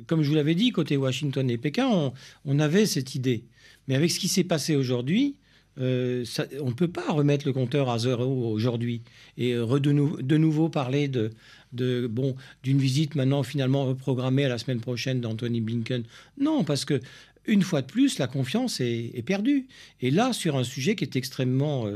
comme 0.08 0.24
je 0.24 0.30
vous 0.30 0.36
l'avais 0.36 0.56
dit, 0.56 0.72
côté 0.72 0.98
Washington 0.98 1.50
et 1.50 1.58
Pékin, 1.58 2.12
on, 2.44 2.60
avait 2.60 2.86
cette 2.86 3.16
idée. 3.16 3.46
Mais 3.88 3.96
avec 3.96 4.12
ce 4.12 4.20
qui 4.20 4.28
s'est 4.28 4.44
passé 4.44 4.76
aujourd'hui, 4.76 5.36
on 5.78 5.82
ne 5.82 6.74
peut 6.74 6.90
pas 6.90 7.12
remettre 7.12 7.46
le 7.46 7.54
compteur 7.54 7.90
à 7.90 7.98
zéro 7.98 8.52
aujourd'hui 8.52 9.02
et 9.38 9.54
de, 9.54 10.38
nouveau 10.38 10.68
parler 10.68 11.08
de, 11.08 12.08
bon 12.08 12.36
d'une 12.64 12.78
visite 12.78 13.16
maintenant 13.16 13.44
finalement 13.44 13.86
reprogrammée 13.86 14.44
à 14.44 14.50
la 14.50 14.58
semaine 14.58 14.82
prochaine 14.82 15.22
d'Anthony 15.22 15.62
Blinken. 15.62 16.04
Non, 16.38 16.66
parce 16.66 16.84
que 16.84 17.00
une 17.48 17.62
fois 17.62 17.82
de 17.82 17.88
plus, 17.88 18.20
la 18.20 18.28
confiance 18.28 18.82
est, 18.82 19.26
perdue. 19.26 19.68
Et 20.02 20.12
là, 20.12 20.34
sur 20.34 20.58
un 20.58 20.66
sujet 20.66 20.96
qui 20.96 21.06
est 21.06 21.16
extrêmement 21.16 21.88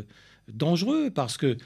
dangereux 0.53 1.09
parce 1.13 1.37
que 1.37 1.57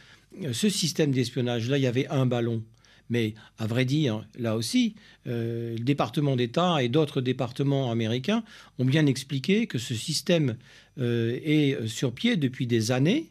euh, 0.44 0.54
ce 0.54 0.70
système 0.70 1.12
d'espionnage, 1.12 1.70
là, 1.70 1.78
il 1.78 1.82
y 1.82 1.88
avait 1.88 2.08
un 2.08 2.26
ballon. 2.26 2.64
Mais 3.10 3.34
à 3.60 3.68
vrai 3.68 3.86
dire, 3.86 4.26
là 4.40 4.56
aussi, 4.56 4.96
euh, 5.28 5.76
le 5.78 5.84
département 5.84 6.36
d'État 6.36 6.82
et 6.82 6.90
d'autres 6.90 7.22
départements 7.22 7.92
américains 7.92 8.44
ont 8.80 8.86
bien 8.86 9.06
expliqué 9.06 9.68
que 9.68 9.78
ce 9.78 9.94
système 9.94 10.56
euh, 11.00 11.38
est 11.44 11.86
sur 11.88 12.14
pied 12.14 12.38
depuis 12.38 12.66
des 12.66 12.92
années, 12.92 13.30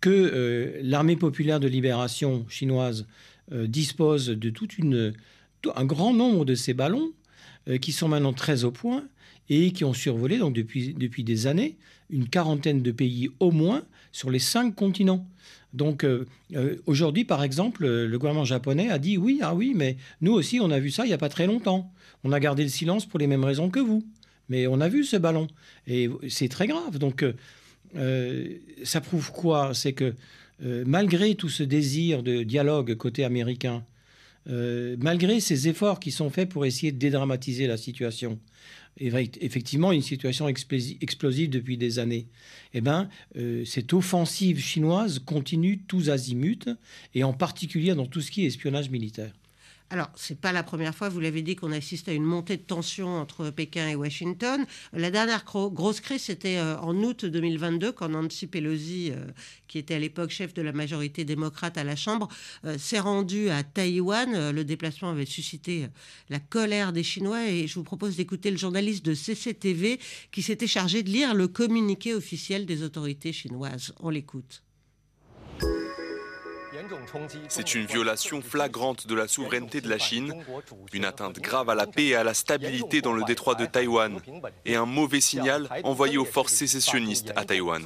que 0.00 0.80
l'armée 0.82 1.16
populaire 1.16 1.60
de 1.60 1.68
libération 1.68 2.44
chinoise 2.50 3.06
dispose 3.50 4.26
de 4.26 4.50
toute 4.50 4.76
une, 4.76 5.14
un 5.74 5.84
grand 5.86 6.12
nombre 6.12 6.44
de 6.44 6.54
ces 6.54 6.74
ballons 6.74 7.10
qui 7.80 7.92
sont 7.92 8.08
maintenant 8.08 8.34
très 8.34 8.64
au 8.64 8.70
point 8.70 9.04
et 9.48 9.72
qui 9.72 9.82
ont 9.82 9.94
survolé 9.94 10.36
donc 10.36 10.54
depuis, 10.54 10.92
depuis 10.92 11.24
des 11.24 11.46
années 11.46 11.78
une 12.10 12.28
quarantaine 12.28 12.82
de 12.82 12.92
pays 12.92 13.30
au 13.40 13.50
moins 13.50 13.82
sur 14.14 14.30
les 14.30 14.38
cinq 14.38 14.74
continents. 14.74 15.26
Donc 15.72 16.06
aujourd'hui, 16.86 17.24
par 17.24 17.42
exemple, 17.42 17.84
le 17.84 18.16
gouvernement 18.16 18.44
japonais 18.44 18.90
a 18.90 18.98
dit 19.00 19.18
oui, 19.18 19.40
ah 19.42 19.56
oui, 19.56 19.72
mais 19.74 19.96
nous 20.20 20.32
aussi, 20.32 20.60
on 20.60 20.70
a 20.70 20.78
vu 20.78 20.90
ça 20.90 21.04
il 21.04 21.08
n'y 21.08 21.14
a 21.14 21.18
pas 21.18 21.28
très 21.28 21.48
longtemps. 21.48 21.92
On 22.22 22.30
a 22.30 22.38
gardé 22.38 22.62
le 22.62 22.68
silence 22.68 23.06
pour 23.06 23.18
les 23.18 23.26
mêmes 23.26 23.42
raisons 23.42 23.70
que 23.70 23.80
vous. 23.80 24.04
Mais 24.48 24.68
on 24.68 24.80
a 24.80 24.88
vu 24.88 25.04
ce 25.04 25.16
ballon. 25.16 25.48
Et 25.88 26.08
c'est 26.28 26.48
très 26.48 26.68
grave. 26.68 26.98
Donc 26.98 27.24
euh, 27.96 28.58
ça 28.84 29.00
prouve 29.00 29.32
quoi? 29.32 29.74
C'est 29.74 29.94
que 29.94 30.14
euh, 30.64 30.84
malgré 30.86 31.34
tout 31.34 31.48
ce 31.48 31.64
désir 31.64 32.22
de 32.22 32.44
dialogue 32.44 32.94
côté 32.94 33.24
américain, 33.24 33.84
euh, 34.48 34.96
malgré 35.00 35.40
ces 35.40 35.68
efforts 35.68 36.00
qui 36.00 36.10
sont 36.10 36.30
faits 36.30 36.48
pour 36.48 36.66
essayer 36.66 36.92
de 36.92 36.98
dédramatiser 36.98 37.66
la 37.66 37.76
situation, 37.76 38.38
effectivement 38.98 39.90
une 39.90 40.02
situation 40.02 40.48
explosive 40.48 41.50
depuis 41.50 41.76
des 41.76 41.98
années, 41.98 42.28
eh 42.74 42.80
ben, 42.80 43.08
cette 43.64 43.92
offensive 43.92 44.60
chinoise 44.60 45.18
continue 45.18 45.78
tous 45.78 46.10
azimuts, 46.10 46.76
et 47.14 47.24
en 47.24 47.32
particulier 47.32 47.94
dans 47.94 48.06
tout 48.06 48.20
ce 48.20 48.30
qui 48.30 48.44
est 48.44 48.46
espionnage 48.46 48.90
militaire. 48.90 49.32
Alors, 49.90 50.10
c'est 50.16 50.40
pas 50.40 50.50
la 50.50 50.62
première 50.62 50.94
fois, 50.94 51.08
vous 51.08 51.20
l'avez 51.20 51.42
dit, 51.42 51.56
qu'on 51.56 51.70
assiste 51.70 52.08
à 52.08 52.12
une 52.12 52.24
montée 52.24 52.56
de 52.56 52.62
tension 52.62 53.06
entre 53.20 53.50
Pékin 53.50 53.88
et 53.88 53.94
Washington. 53.94 54.64
La 54.92 55.10
dernière 55.10 55.44
grosse 55.44 56.00
crise, 56.00 56.22
c'était 56.22 56.56
euh, 56.56 56.78
en 56.78 56.96
août 56.96 57.26
2022, 57.26 57.92
quand 57.92 58.08
Nancy 58.08 58.46
Pelosi, 58.46 59.12
euh, 59.12 59.26
qui 59.68 59.78
était 59.78 59.94
à 59.94 59.98
l'époque 59.98 60.30
chef 60.30 60.54
de 60.54 60.62
la 60.62 60.72
majorité 60.72 61.24
démocrate 61.24 61.76
à 61.76 61.84
la 61.84 61.96
Chambre, 61.96 62.28
euh, 62.64 62.78
s'est 62.78 62.98
rendue 62.98 63.50
à 63.50 63.62
Taïwan. 63.62 64.50
Le 64.50 64.64
déplacement 64.64 65.10
avait 65.10 65.26
suscité 65.26 65.86
la 66.30 66.40
colère 66.40 66.92
des 66.92 67.02
Chinois 67.02 67.46
et 67.46 67.66
je 67.66 67.74
vous 67.74 67.84
propose 67.84 68.16
d'écouter 68.16 68.50
le 68.50 68.56
journaliste 68.56 69.04
de 69.04 69.14
CCTV 69.14 70.00
qui 70.32 70.42
s'était 70.42 70.66
chargé 70.66 71.02
de 71.02 71.10
lire 71.10 71.34
le 71.34 71.46
communiqué 71.46 72.14
officiel 72.14 72.64
des 72.66 72.82
autorités 72.82 73.32
chinoises. 73.32 73.94
On 74.00 74.08
l'écoute. 74.08 74.64
C'est 77.48 77.74
une 77.74 77.86
violation 77.86 78.42
flagrante 78.42 79.06
de 79.06 79.14
la 79.14 79.28
souveraineté 79.28 79.80
de 79.80 79.88
la 79.88 79.98
Chine, 79.98 80.34
une 80.92 81.04
atteinte 81.04 81.38
grave 81.40 81.70
à 81.70 81.74
la 81.74 81.86
paix 81.86 82.06
et 82.06 82.16
à 82.16 82.24
la 82.24 82.34
stabilité 82.34 83.00
dans 83.00 83.12
le 83.12 83.24
détroit 83.24 83.54
de 83.54 83.66
Taïwan, 83.66 84.20
et 84.64 84.76
un 84.76 84.86
mauvais 84.86 85.20
signal 85.20 85.68
envoyé 85.84 86.18
aux 86.18 86.24
forces 86.24 86.54
sécessionnistes 86.54 87.32
à 87.36 87.44
Taïwan. 87.44 87.84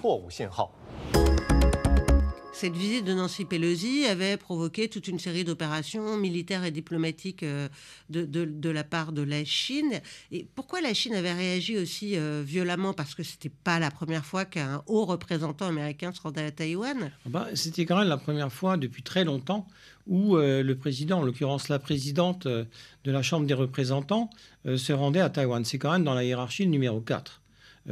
Cette 2.59 2.75
visite 2.77 3.05
de 3.05 3.15
Nancy 3.15 3.45
Pelosi 3.45 4.05
avait 4.07 4.37
provoqué 4.37 4.89
toute 4.89 5.07
une 5.07 5.21
série 5.21 5.45
d'opérations 5.45 6.17
militaires 6.17 6.65
et 6.65 6.73
diplomatiques 6.73 7.45
euh, 7.45 7.69
de, 8.11 8.69
la 8.69 8.83
part 8.83 9.13
de 9.13 9.23
la 9.23 9.45
Chine. 9.45 10.01
Et 10.33 10.45
pourquoi 10.57 10.81
la 10.81 10.93
Chine 10.93 11.15
avait 11.15 11.33
réagi 11.33 11.79
aussi 11.79 12.17
euh, 12.17 12.43
violemment? 12.45 12.95
Parce 12.95 13.15
que 13.15 13.23
ce 13.23 13.35
n'était 13.35 13.53
pas 13.63 13.79
la 13.79 13.93
première 13.93 14.25
fois 14.25 14.45
qu'un 14.45 14.83
haut 14.89 15.05
représentant 15.05 15.67
américain 15.67 16.11
se 16.11 16.21
rendait 16.21 16.47
à 16.47 16.51
Taïwan? 16.51 17.13
Ah 17.27 17.29
bah, 17.29 17.47
C'était 17.55 17.87
quand 17.87 17.97
même 17.97 18.09
la 18.09 18.17
première 18.17 18.53
fois 18.53 18.77
depuis 18.77 19.05
très 19.05 19.23
longtemps 19.23 19.69
où 20.09 20.37
euh, 20.37 20.65
le 20.65 20.75
président, 20.75 21.21
en 21.21 21.23
l'occurrence 21.23 21.69
la 21.69 21.79
présidente 21.79 22.49
de 22.49 22.67
la 23.05 23.23
Chambre 23.23 23.47
des 23.47 23.55
représentants, 23.55 24.31
se 24.65 24.93
rendait 24.93 25.21
à 25.21 25.31
Taïwan. 25.31 25.65
C'est 25.65 25.79
quand 25.79 25.93
même 25.93 26.03
dans 26.03 26.15
la 26.15 26.25
hiérarchie 26.25 26.67
numéro 26.67 27.01
4 27.01 27.41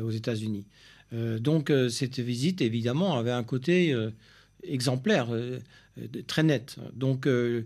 aux 0.02 0.11
États-Unis. 0.11 0.66
donc 1.12 1.73
cette 1.88 2.18
visite, 2.18 2.62
évidemment, 2.62 3.16
avait 3.16 3.30
un 3.30 3.44
côté 3.44 3.94
exemplaire, 4.68 5.28
euh, 5.32 5.58
très 6.26 6.42
net. 6.42 6.76
Donc, 6.94 7.26
euh, 7.26 7.64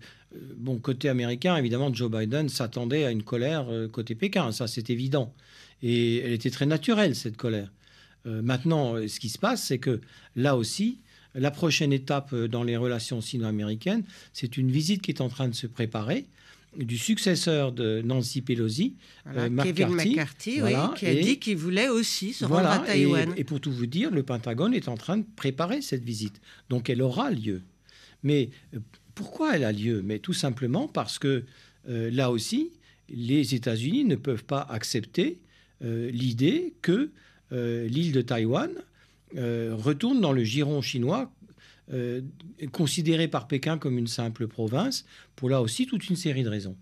bon, 0.56 0.78
côté 0.78 1.08
américain, 1.08 1.56
évidemment, 1.56 1.92
Joe 1.92 2.10
Biden 2.10 2.48
s'attendait 2.48 3.04
à 3.04 3.10
une 3.10 3.22
colère 3.22 3.66
euh, 3.70 3.88
côté 3.88 4.14
Pékin, 4.14 4.52
ça 4.52 4.66
c'est 4.66 4.90
évident. 4.90 5.32
Et 5.82 6.18
elle 6.18 6.32
était 6.32 6.50
très 6.50 6.66
naturelle, 6.66 7.14
cette 7.14 7.36
colère. 7.36 7.72
maintenant, 8.26 8.96
ce 9.08 9.18
qui 9.18 9.30
se 9.30 9.38
passe, 9.38 9.62
c'est 9.62 9.78
que 9.78 10.02
là 10.36 10.54
aussi, 10.54 10.98
la 11.34 11.50
prochaine 11.50 11.90
étape 11.90 12.34
dans 12.34 12.62
les 12.62 12.76
relations 12.76 13.22
sino-américaines, 13.22 14.04
c'est 14.34 14.58
une 14.58 14.70
visite 14.70 15.00
qui 15.00 15.10
est 15.10 15.22
en 15.22 15.30
train 15.30 15.48
de 15.48 15.54
se 15.54 15.66
préparer 15.66 16.26
du 16.76 16.98
successeur 16.98 17.72
de 17.72 18.00
Nancy 18.02 18.42
Pelosi, 18.42 18.94
Kevin 19.62 19.88
McCarthy, 19.88 20.60
qui 20.96 21.06
a 21.06 21.14
dit 21.14 21.38
qu'il 21.38 21.56
voulait 21.56 21.88
aussi 21.88 22.32
se 22.32 22.44
rendre 22.44 22.68
à 22.68 22.78
Taïwan. 22.78 23.32
Et, 23.36 23.44
pour 23.44 23.60
tout 23.60 23.72
vous 23.72 23.86
dire, 23.86 24.10
le 24.10 24.22
Pentagone 24.22 24.74
est 24.74 24.88
en 24.88 24.96
train 24.96 25.18
de 25.18 25.24
préparer 25.36 25.82
cette 25.82 26.04
visite. 26.04 26.40
Donc 26.68 26.88
elle 26.88 27.02
aura 27.02 27.30
lieu. 27.30 27.62
Mais 28.22 28.50
euh, 28.74 28.78
pourquoi 29.14 29.56
elle 29.56 29.64
a 29.64 29.72
lieu? 29.72 30.02
Mais 30.04 30.18
tout 30.18 30.32
simplement 30.32 30.86
parce 30.88 31.18
que 31.18 31.44
euh, 31.88 32.10
là 32.10 32.30
aussi, 32.30 32.70
les 33.08 33.54
États-Unis 33.54 34.04
ne 34.04 34.16
peuvent 34.16 34.44
pas 34.44 34.60
accepter 34.60 35.38
euh, 35.82 36.10
l'idée 36.10 36.74
que 36.82 37.10
l'île 37.52 38.12
de 38.12 38.22
Taïwan 38.22 38.70
retourne 39.34 40.20
dans 40.20 40.30
le 40.30 40.44
giron 40.44 40.82
chinois 40.82 41.32
euh, 41.92 42.20
considéré 42.72 43.28
par 43.28 43.48
Pékin 43.48 43.78
comme 43.78 43.98
une 43.98 44.06
simple 44.06 44.46
province, 44.46 45.04
pour 45.36 45.50
là 45.50 45.60
aussi 45.60 45.86
toute 45.86 46.08
une 46.08 46.16
série 46.16 46.42
de 46.42 46.48
raisons. 46.48 46.76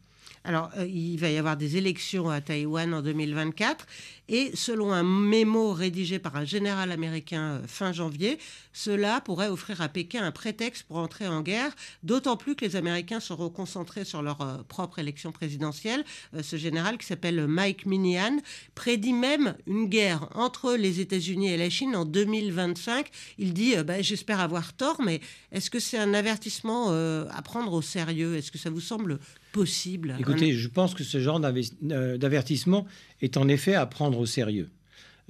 Alors, 0.44 0.70
euh, 0.76 0.86
il 0.86 1.18
va 1.18 1.30
y 1.30 1.36
avoir 1.36 1.56
des 1.56 1.76
élections 1.76 2.30
à 2.30 2.40
Taïwan 2.40 2.94
en 2.94 3.02
2024. 3.02 3.86
Et 4.30 4.50
selon 4.54 4.92
un 4.92 5.02
mémo 5.02 5.72
rédigé 5.72 6.18
par 6.18 6.36
un 6.36 6.44
général 6.44 6.92
américain 6.92 7.40
euh, 7.40 7.66
fin 7.66 7.92
janvier, 7.92 8.38
cela 8.72 9.20
pourrait 9.20 9.48
offrir 9.48 9.80
à 9.80 9.88
Pékin 9.88 10.22
un 10.22 10.30
prétexte 10.30 10.84
pour 10.84 10.98
entrer 10.98 11.26
en 11.26 11.40
guerre, 11.40 11.72
d'autant 12.02 12.36
plus 12.36 12.54
que 12.54 12.64
les 12.64 12.76
Américains 12.76 13.20
seront 13.20 13.48
concentrés 13.48 14.04
sur 14.04 14.22
leur 14.22 14.40
euh, 14.42 14.58
propre 14.68 14.98
élection 14.98 15.32
présidentielle. 15.32 16.04
ce 16.40 16.56
général, 16.56 16.98
qui 16.98 17.06
s'appelle 17.06 17.46
Mike 17.46 17.86
Minihan, 17.86 18.38
prédit 18.74 19.12
même 19.12 19.54
une 19.66 19.86
guerre 19.86 20.28
entre 20.34 20.74
les 20.74 21.00
États-Unis 21.00 21.52
et 21.52 21.56
la 21.56 21.70
Chine 21.70 21.96
en 21.96 22.04
2025. 22.04 23.08
Il 23.38 23.54
dit 23.54 23.74
bah, 23.84 24.02
J'espère 24.02 24.40
avoir 24.40 24.72
tort, 24.74 25.00
mais 25.02 25.20
est-ce 25.52 25.70
que 25.70 25.80
c'est 25.80 25.98
un 25.98 26.14
avertissement 26.14 26.90
à 26.90 27.42
prendre 27.42 27.72
au 27.72 27.82
sérieux? 27.82 28.36
Est-ce 28.36 28.50
que 28.50 28.58
ça 28.58 28.70
vous 28.70 28.80
semble 28.80 29.18
possible. 29.58 30.16
Écoutez, 30.20 30.52
je 30.52 30.68
pense 30.68 30.94
que 30.94 31.02
ce 31.02 31.18
genre 31.18 31.40
euh, 31.44 32.16
d'avertissement 32.16 32.86
est 33.20 33.36
en 33.36 33.48
effet 33.48 33.74
à 33.74 33.86
prendre 33.86 34.18
au 34.18 34.26
sérieux. 34.26 34.68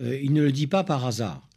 Euh, 0.00 0.20
il 0.22 0.34
ne 0.34 0.42
le 0.42 0.52
dit 0.52 0.66
pas 0.66 0.84
par 0.84 1.06
hasard. 1.06 1.48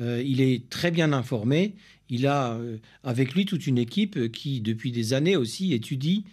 Euh, 0.00 0.22
il 0.24 0.40
est 0.40 0.70
très 0.70 0.90
bien 0.90 1.12
informé. 1.12 1.74
Il 2.08 2.26
a 2.26 2.58
avec 3.02 3.34
lui 3.34 3.44
toute 3.44 3.66
une 3.66 3.78
équipe 3.78 4.30
qui, 4.30 4.60
depuis 4.60 4.92
des 4.92 5.12
années 5.14 5.36
aussi, 5.36 5.72
étudie 5.72 6.24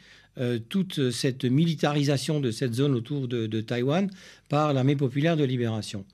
toute 0.70 1.12
cette 1.12 1.46
militarisation 1.46 2.40
de 2.40 2.52
cette 2.52 2.74
zone 2.74 2.94
autour 2.94 3.28
de, 3.28 3.48
de 3.48 3.62
Taïwan 3.62 4.10
par 4.50 4.74
l'armée 4.74 4.98
populaire 4.98 5.38
de 5.38 5.46
libération. 5.46 6.06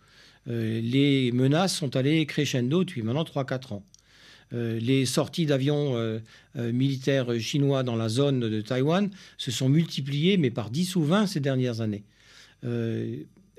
les 0.46 1.32
menaces 1.34 1.76
sont 1.76 1.96
allées 1.96 2.26
crescendo 2.28 2.84
depuis 2.84 3.02
maintenant 3.02 3.24
3-4 3.24 3.74
ans. 3.74 3.84
Euh, 4.54 4.80
les 4.80 5.06
sorties 5.06 5.46
d'avions 5.46 5.98
euh, 5.98 6.20
euh, 6.56 6.72
militaires 6.72 7.38
chinois 7.40 7.84
dans 7.84 7.98
la 7.98 8.08
zone 8.08 8.40
de 8.40 8.62
Taïwan 8.62 9.10
se 9.38 9.52
sont 9.52 9.68
multipliées, 9.68 10.38
mais 10.38 10.52
par 10.52 10.70
10 10.70 10.96
ou 10.96 11.04
20 11.04 11.28
ces 11.28 11.40
dernières 11.40 11.82
années. 11.82 12.04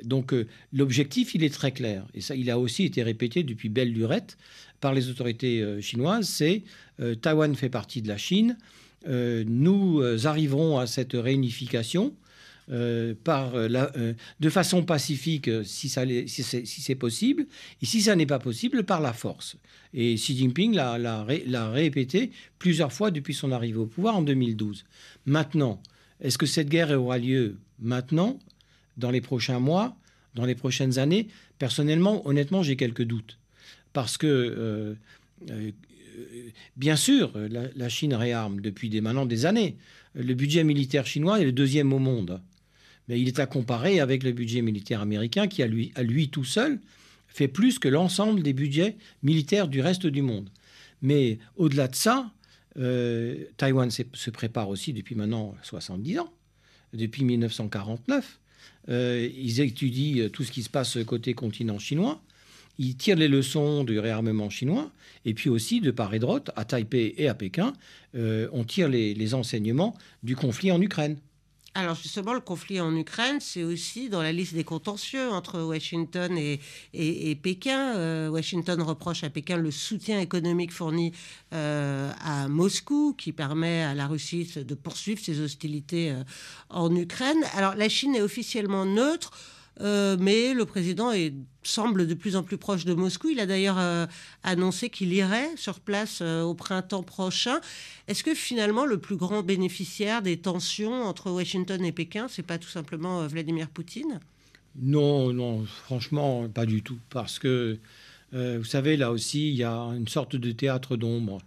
donc 0.05 0.35
l'objectif, 0.73 1.35
il 1.35 1.45
est 1.45 1.53
très 1.53 1.73
clair. 1.73 2.07
Et 2.15 2.21
ça, 2.21 2.35
il 2.35 2.51
a 2.51 2.59
aussi 2.59 2.85
été 2.85 3.03
répété 3.03 3.43
depuis 3.43 3.69
belle 3.69 3.93
lurette 3.93 4.37
par 4.81 4.95
les 4.95 5.09
autorités 5.09 5.81
chinoises, 5.83 6.29
c'est 6.29 6.63
Taïwan 7.21 7.55
fait 7.55 7.69
partie 7.69 8.03
de 8.03 8.09
la 8.09 8.17
Chine. 8.17 8.57
nous 9.07 10.03
arriverons 10.25 10.79
à 10.79 10.87
cette 10.87 11.15
réunification 11.15 12.15
euh, 12.71 13.15
par 13.25 13.55
euh, 13.55 13.67
euh, 13.97 14.13
de 14.41 14.51
façon 14.51 14.83
pacifique 14.83 15.49
si, 15.65 15.89
c'est 15.89 16.95
possible, 16.97 17.47
et 17.81 17.87
si 17.87 18.03
ça 18.03 18.15
n'est 18.15 18.27
pas 18.27 18.39
possible, 18.39 18.85
par 18.85 19.01
la 19.01 19.15
force. 19.15 19.57
Et 19.95 20.17
Xi 20.17 20.37
Jinping 20.37 20.75
l'a 20.75 21.71
répété 21.71 22.31
plusieurs 22.59 22.93
fois 22.93 23.11
depuis 23.11 23.33
son 23.33 23.53
arrivée 23.53 23.79
au 23.79 23.87
pouvoir 23.87 24.17
en 24.17 24.23
2012. 24.23 24.85
Maintenant, 25.25 25.81
est-ce 26.21 26.37
que 26.37 26.45
cette 26.45 26.69
guerre 26.69 26.91
aura 26.91 27.17
lieu 27.17 27.57
maintenant, 27.81 28.39
dans 28.99 29.11
les 29.11 29.23
prochains 29.23 29.61
mois, 29.61 29.97
dans 30.35 30.45
les 30.45 30.55
prochaines 30.55 30.99
années? 30.99 31.29
Personnellement, 31.59 32.29
honnêtement, 32.29 32.63
j'ai 32.63 32.77
quelques 32.77 33.05
doutes. 33.05 33.39
Parce 33.95 34.19
que, 34.19 34.95
bien 36.77 36.97
sûr, 36.97 37.33
la, 37.35 37.89
Chine 37.89 38.13
réarme 38.13 38.61
depuis 38.61 39.01
maintenant 39.01 39.25
des 39.25 39.47
années. 39.47 39.79
Le 40.15 40.35
budget 40.35 40.65
militaire 40.65 41.07
chinois 41.07 41.41
est 41.41 41.45
le 41.45 41.53
deuxième 41.53 41.95
au 41.95 41.99
monde 41.99 42.43
mais 43.09 43.21
il 43.21 43.29
est 43.29 43.39
à 43.39 43.47
comparer 43.47 44.01
avec 44.01 44.23
le 44.23 44.33
budget 44.33 44.63
militaire 44.63 45.01
américain 45.01 45.49
qui, 45.49 45.63
à 45.63 45.67
lui, 45.67 46.29
tout 46.31 46.45
seul, 46.45 46.81
fait 47.27 47.49
plus 47.49 47.79
que 47.79 47.89
l'ensemble 47.89 48.43
des 48.43 48.53
budgets 48.53 48.97
militaires 49.23 49.69
du 49.69 49.81
reste 49.81 50.07
du 50.07 50.23
monde. 50.23 50.51
Mais 51.03 51.39
au-delà 51.57 51.89
de 51.89 51.95
ça, 51.95 52.31
euh, 52.79 53.45
Taïwan 53.57 53.91
se 53.91 54.31
prépare 54.31 54.69
aussi 54.69 54.93
depuis 54.93 55.15
maintenant 55.15 55.55
70 55.63 56.19
ans, 56.21 56.33
depuis 56.93 57.25
1949. 57.25 58.41
Euh, 58.89 59.29
ils 59.37 59.61
étudient 59.61 60.29
tout 60.29 60.45
ce 60.45 60.53
qui 60.53 60.63
se 60.63 60.71
passe 60.71 60.99
côté 61.07 61.35
continent 61.35 61.79
chinois. 61.79 62.23
Ils 62.79 62.97
tirent 62.97 63.17
les 63.17 63.29
leçons 63.29 63.85
du 63.85 63.99
réarmement 63.99 64.51
chinois. 64.51 64.91
Et 65.25 65.35
puis 65.35 65.51
aussi, 65.51 65.81
de 65.81 65.91
part 65.91 66.15
et 66.15 66.19
d'autre, 66.19 66.53
à 66.57 66.65
Taipei 66.65 67.15
et 67.19 67.29
à 67.29 67.35
Pékin, 67.35 67.73
euh, 68.15 68.49
on 68.53 68.65
tire 68.65 68.89
les 68.89 69.35
enseignements 69.35 69.97
du 70.23 70.37
conflit 70.37 70.71
en 70.71 70.81
Ukraine. 70.81 71.17
Alors 71.79 71.95
justement, 71.95 72.35
le 72.35 72.41
conflit 72.41 72.81
en 72.81 72.93
Ukraine, 72.97 73.39
c'est 73.39 73.63
aussi 73.63 74.09
dans 74.09 74.21
la 74.21 74.33
liste 74.33 74.53
des 74.53 74.65
contentieux 74.65 75.31
entre 75.31 75.61
Washington 75.63 76.37
et, 76.37 76.59
et, 76.93 77.37
Pékin. 77.37 77.95
Euh, 77.95 78.29
Washington 78.29 78.83
reproche 78.83 79.23
à 79.23 79.31
Pékin 79.31 79.59
le 79.59 79.71
soutien 79.71 80.19
économique 80.19 80.73
fourni 80.73 81.13
euh, 81.53 82.11
à 82.21 82.49
Moscou, 82.49 83.15
qui 83.17 83.31
permet 83.31 83.85
à 83.85 83.95
la 83.95 84.09
Russie 84.09 84.53
de 84.57 84.75
poursuivre 84.75 85.21
ses 85.21 85.41
hostilités 85.41 86.11
euh, 86.11 86.25
en 86.69 86.93
Ukraine. 86.97 87.45
Alors 87.55 87.77
la 87.77 87.89
Chine 87.89 88.17
est 88.17 88.23
officiellement 88.23 88.85
neutre. 88.85 89.31
Euh, 89.81 90.17
mais 90.19 90.55
le 90.55 90.65
président 90.65 91.13
semble 91.63 92.07
de 92.07 92.15
plus 92.15 92.37
en 92.37 92.43
plus 92.43 92.59
proche 92.59 92.85
de 92.85 92.95
Moscou. 92.95 93.29
Il 93.29 93.41
a 93.41 93.47
d'ailleurs 93.47 93.79
euh, 93.79 94.07
annoncé 94.43 94.91
qu'il 94.91 95.13
irait 95.13 95.51
sur 95.57 95.81
place 95.81 96.19
euh, 96.21 96.43
au 96.43 96.55
printemps 96.55 97.03
prochain. 97.03 97.61
Est-ce 98.09 98.25
que 98.25 98.35
finalement 98.35 98.87
le 98.87 98.99
plus 98.99 99.17
grand 99.17 99.43
bénéficiaire 99.43 100.23
des 100.23 100.37
tensions 100.37 101.03
entre 101.03 101.31
Washington 101.31 101.85
et 101.85 101.93
Pékin, 101.93 102.27
c'est 102.29 102.43
pas 102.43 102.59
tout 102.59 102.69
simplement 102.69 103.27
Vladimir 103.27 103.69
Poutine? 103.69 104.21
Non, 104.81 105.33
non, 105.33 105.65
franchement, 105.65 106.49
pas 106.49 106.67
du 106.67 106.83
tout. 106.83 106.99
Parce 107.11 107.39
que, 107.39 107.79
vous 108.33 108.65
savez, 108.65 108.97
là 108.97 109.11
aussi, 109.11 109.49
il 109.49 109.57
y 109.57 109.65
a 109.65 109.75
une 109.75 110.07
sorte 110.07 110.37
de 110.37 110.53
théâtre 110.53 110.97
d'ombre. 110.97 111.39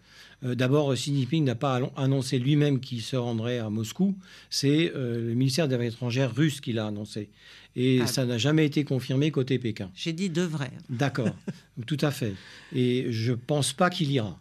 D'abord, 0.42 0.94
Xi 0.96 1.16
Jinping 1.16 1.44
n'a 1.44 1.56
pas 1.56 1.80
annoncé 1.96 2.40
lui-même 2.40 2.80
qu'il 2.80 3.02
se 3.02 3.16
rendrait 3.16 3.60
à 3.60 3.70
Moscou. 3.70 4.16
C'est 4.50 4.92
le 4.96 5.36
ministère 5.36 5.68
des 5.68 5.76
Affaires 5.76 5.88
étrangères 5.88 6.36
russe 6.36 6.62
qui 6.62 6.74
l'a 6.74 6.88
annoncé. 6.88 7.30
Et 7.76 8.00
ah. 8.02 8.08
ça 8.08 8.26
n'a 8.26 8.38
jamais 8.38 8.66
été 8.66 8.84
confirmé 8.84 9.32
côté 9.32 9.60
Pékin. 9.60 9.92
J'ai 9.96 10.14
dit 10.14 10.30
devrait. 10.30 10.72
D'accord, 10.90 11.36
tout 11.86 11.98
à 12.02 12.12
fait. 12.12 12.34
Et 12.74 13.12
je 13.12 13.32
ne 13.32 13.38
pense 13.38 13.74
pas 13.74 13.90
qu'il 13.90 14.12
ira. 14.12 14.40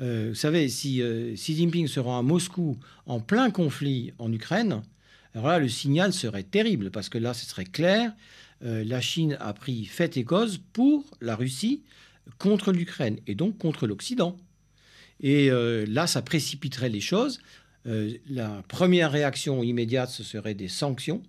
Euh, 0.00 0.28
vous 0.30 0.34
savez, 0.34 0.68
si 0.68 1.02
euh, 1.02 1.34
Xi 1.34 1.54
Jinping 1.56 1.86
se 1.86 2.00
rend 2.00 2.18
à 2.18 2.22
Moscou 2.22 2.78
en 3.06 3.20
plein 3.20 3.50
conflit 3.50 4.12
en 4.18 4.32
Ukraine, 4.32 4.82
alors 5.34 5.48
là, 5.48 5.58
le 5.58 5.68
signal 5.68 6.12
serait 6.12 6.42
terrible, 6.42 6.90
parce 6.90 7.08
que 7.08 7.18
là, 7.18 7.34
ce 7.34 7.46
serait 7.46 7.64
clair, 7.64 8.12
euh, 8.64 8.84
la 8.84 9.00
Chine 9.00 9.36
a 9.40 9.52
pris 9.52 9.84
fait 9.84 10.16
et 10.16 10.24
cause 10.24 10.60
pour 10.72 11.04
la 11.20 11.36
Russie 11.36 11.82
contre 12.38 12.72
l'Ukraine, 12.72 13.18
et 13.26 13.34
donc 13.34 13.58
contre 13.58 13.86
l'Occident. 13.86 14.36
Et 15.22 15.50
là, 15.86 16.06
ça 16.06 16.20
précipiterait 16.22 16.88
les 16.88 17.00
choses. 17.00 17.40
la 17.84 18.62
première 18.68 19.12
réaction 19.12 19.62
immédiate, 19.62 20.10
ce 20.10 20.24
serait 20.24 20.54
des 20.54 20.68
sanctions 20.68 21.22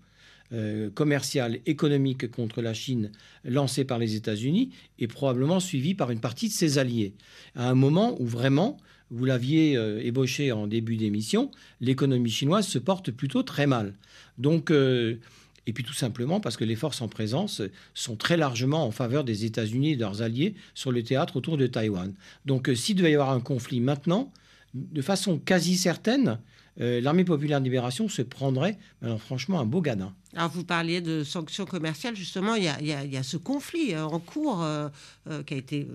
euh, 0.54 0.92
commerciale, 0.92 1.62
économique 1.66 2.30
contre 2.30 2.62
la 2.62 2.76
Chine 2.76 3.12
lancée 3.44 3.86
par 3.86 3.98
les 3.98 4.16
États-Unis 4.16 4.70
et 5.00 5.08
probablement 5.08 5.60
suivie 5.60 5.96
par 5.96 6.12
une 6.12 6.20
partie 6.20 6.48
de 6.48 6.54
ses 6.54 6.78
alliés. 6.78 7.14
À 7.56 7.70
un 7.70 7.74
moment 7.74 8.16
où 8.22 8.28
vraiment, 8.28 8.78
vous 9.10 9.26
l'aviez 9.26 9.76
euh, 9.78 10.00
ébauché 10.04 10.52
en 10.52 10.68
début 10.68 10.96
d'émission, 10.96 11.50
l'économie 11.82 12.30
chinoise 12.30 12.68
se 12.68 12.78
porte 12.78 13.10
plutôt 13.10 13.42
très 13.42 13.66
mal. 13.66 13.96
Donc, 14.38 14.70
euh, 14.70 15.16
et 15.68 15.74
puis 15.74 15.84
tout 15.84 15.94
simplement 15.94 16.40
parce 16.40 16.58
que 16.58 16.64
les 16.64 16.76
forces 16.76 17.02
en 17.02 17.08
présence 17.08 17.62
sont 17.94 18.16
très 18.16 18.38
largement 18.38 18.86
en 18.86 18.92
faveur 18.92 19.24
des 19.24 19.46
États-Unis 19.46 19.92
et 19.92 19.96
de 19.96 20.02
leurs 20.02 20.22
alliés 20.22 20.56
sur 20.74 20.92
le 20.92 21.04
théâtre 21.04 21.38
autour 21.38 21.58
de 21.58 21.68
Taïwan. 21.68 22.14
Donc 22.46 22.70
s'il 22.76 22.96
devait 22.96 23.12
y 23.12 23.16
avoir 23.16 23.32
un 23.32 23.40
conflit 23.40 23.80
maintenant, 23.80 24.32
de 24.74 25.02
façon 25.02 25.40
quasi 25.40 25.78
certaine, 25.78 26.40
l'armée 26.78 27.24
populaire 27.24 27.60
de 27.60 27.66
libération 27.66 28.10
se 28.10 28.24
prendrait, 28.24 28.78
franchement, 29.20 29.60
un 29.60 29.66
beau 29.66 29.82
gadin. 29.82 30.14
Alors 30.36 30.50
vous 30.50 30.64
parliez 30.64 31.00
de 31.00 31.24
sanctions 31.24 31.66
commerciales, 31.66 32.16
justement, 32.16 32.56
il 32.56 32.64
y 32.64 33.18
a, 33.18 33.24
ce 33.24 33.38
conflit 33.38 33.94
euh, 33.94 34.06
en 34.06 34.20
cours 34.20 34.64
euh, 34.64 34.90
euh, 35.30 35.44
qui 35.44 35.54
a 35.54 35.58
été 35.58 35.88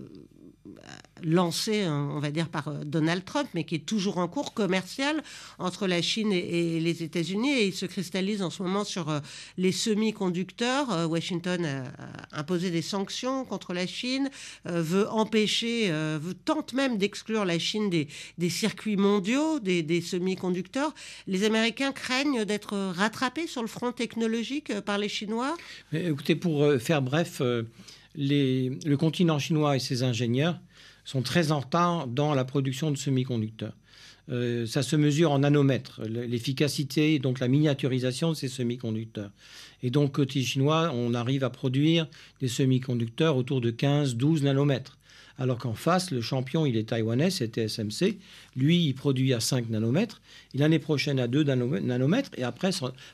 lancé, 1.22 1.82
hein, 1.82 2.10
on 2.12 2.20
va 2.20 2.30
dire, 2.30 2.48
par 2.48 2.68
euh, 2.68 2.84
Donald 2.84 3.24
Trump, 3.24 3.48
mais 3.54 3.64
qui 3.64 3.76
est 3.76 3.86
toujours 3.86 4.18
en 4.18 4.28
cours 4.28 4.54
commercial 4.54 5.22
entre 5.58 5.86
la 5.86 6.02
Chine 6.02 6.32
et, 6.32 6.80
les 6.80 7.02
États-Unis. 7.02 7.52
Et 7.52 7.66
il 7.66 7.74
se 7.74 7.86
cristallise 7.86 8.42
en 8.42 8.50
ce 8.50 8.62
moment 8.62 8.84
sur 8.84 9.08
euh, 9.08 9.20
les 9.56 9.72
semi-conducteurs. 9.72 10.90
Euh, 10.92 11.06
Washington 11.06 11.64
a 11.64 12.38
imposé 12.38 12.70
des 12.70 12.82
sanctions 12.82 13.44
contre 13.44 13.72
la 13.72 13.86
Chine, 13.86 14.30
veut 14.64 15.08
empêcher, 15.08 15.92
tente 16.44 16.72
même 16.72 16.98
d'exclure 16.98 17.44
la 17.44 17.58
Chine 17.58 17.90
des, 17.90 18.50
circuits 18.50 18.96
mondiaux 18.96 19.60
des, 19.60 20.00
semi-conducteurs. 20.00 20.94
Les 21.26 21.44
Américains 21.44 21.92
craignent 21.92 22.44
d'être 22.44 22.76
rattrapés 22.76 23.46
sur 23.46 23.62
le 23.62 23.68
front 23.68 23.92
technologique 23.92 24.80
par 24.80 24.98
les 24.98 25.08
Chinois? 25.08 25.56
Écoutez, 25.92 26.36
pour 26.36 26.74
faire 26.80 27.02
bref, 27.02 27.42
le 28.18 28.96
continent 28.96 29.38
chinois 29.38 29.76
et 29.76 29.78
ses 29.78 30.02
ingénieurs 30.02 30.58
sont 31.04 31.22
très 31.22 31.52
en 31.52 31.60
retard 31.60 32.06
dans 32.06 32.34
la 32.34 32.44
production 32.44 32.90
de 32.90 32.96
semi-conducteurs. 32.96 33.74
Euh, 34.30 34.66
ça 34.66 34.82
se 34.82 34.94
mesure 34.94 35.32
en 35.32 35.38
nanomètres, 35.38 36.02
l'efficacité 36.04 37.14
et 37.14 37.18
donc 37.18 37.40
la 37.40 37.48
miniaturisation 37.48 38.30
de 38.30 38.34
ces 38.34 38.48
semi-conducteurs. 38.48 39.30
Et 39.82 39.90
donc, 39.90 40.12
côté 40.12 40.42
chinois, 40.42 40.90
on 40.94 41.14
arrive 41.14 41.44
à 41.44 41.50
produire 41.50 42.06
des 42.40 42.48
semi-conducteurs 42.48 43.36
autour 43.36 43.60
de 43.60 43.70
15-12 43.70 44.42
nanomètres. 44.42 44.96
Alors 45.40 45.58
qu'en 45.58 45.74
face, 45.74 46.10
le 46.10 46.20
champion, 46.20 46.66
il 46.66 46.76
est 46.76 46.88
taïwanais, 46.88 47.30
c'est 47.30 47.54
TSMC. 47.54 48.18
Lui, 48.56 48.86
il 48.86 48.94
produit 48.94 49.32
à 49.32 49.38
5 49.38 49.70
nanomètres. 49.70 50.20
L'année 50.52 50.80
prochaine, 50.80 51.20
à 51.20 51.28
2 51.28 51.44
nanomètres. 51.44 52.30
Et 52.36 52.42
après, 52.42 52.70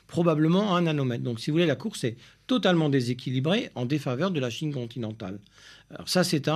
probablement 0.07 0.75
1 0.75 0.81
nanomètre. 0.81 1.23
Donc, 1.23 1.39
si 1.39 1.51
vous 1.51 1.55
voulez, 1.55 1.67
la 1.67 1.75
course 1.75 2.03
est 2.03 2.17
totalement 2.47 2.89
déséquilibrée 2.89 3.69
en 3.75 3.85
défaveur 3.85 4.31
de 4.31 4.39
la 4.39 4.49
Chine 4.49 4.73
continentale. 4.73 5.37
Alors 5.91 6.09
ça, 6.09 6.23
c'est 6.23 6.49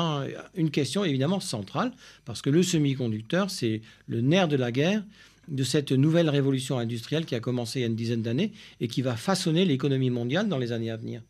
une 0.55 0.71
question 0.71 1.03
évidemment 1.05 1.39
centrale, 1.39 1.91
parce 2.25 2.41
que 2.41 2.49
le 2.49 2.63
semi-conducteur, 2.63 3.51
c'est 3.51 3.81
le 4.07 4.21
nerf 4.21 4.47
de 4.47 4.55
la 4.55 4.71
guerre 4.71 5.03
de 5.49 5.63
cette 5.63 5.91
nouvelle 5.91 6.29
révolution 6.29 6.77
industrielle 6.77 7.25
qui 7.25 7.35
a 7.35 7.39
commencé 7.39 7.79
il 7.79 7.81
y 7.81 7.85
a 7.85 7.87
une 7.87 7.95
dizaine 7.95 8.21
d'années 8.21 8.53
et 8.79 8.87
qui 8.87 9.01
va 9.01 9.15
façonner 9.15 9.65
l'économie 9.65 10.09
mondiale 10.09 10.47
dans 10.47 10.57
les 10.57 10.71
années 10.71 10.91
à 10.91 10.97
venir. 10.97 11.21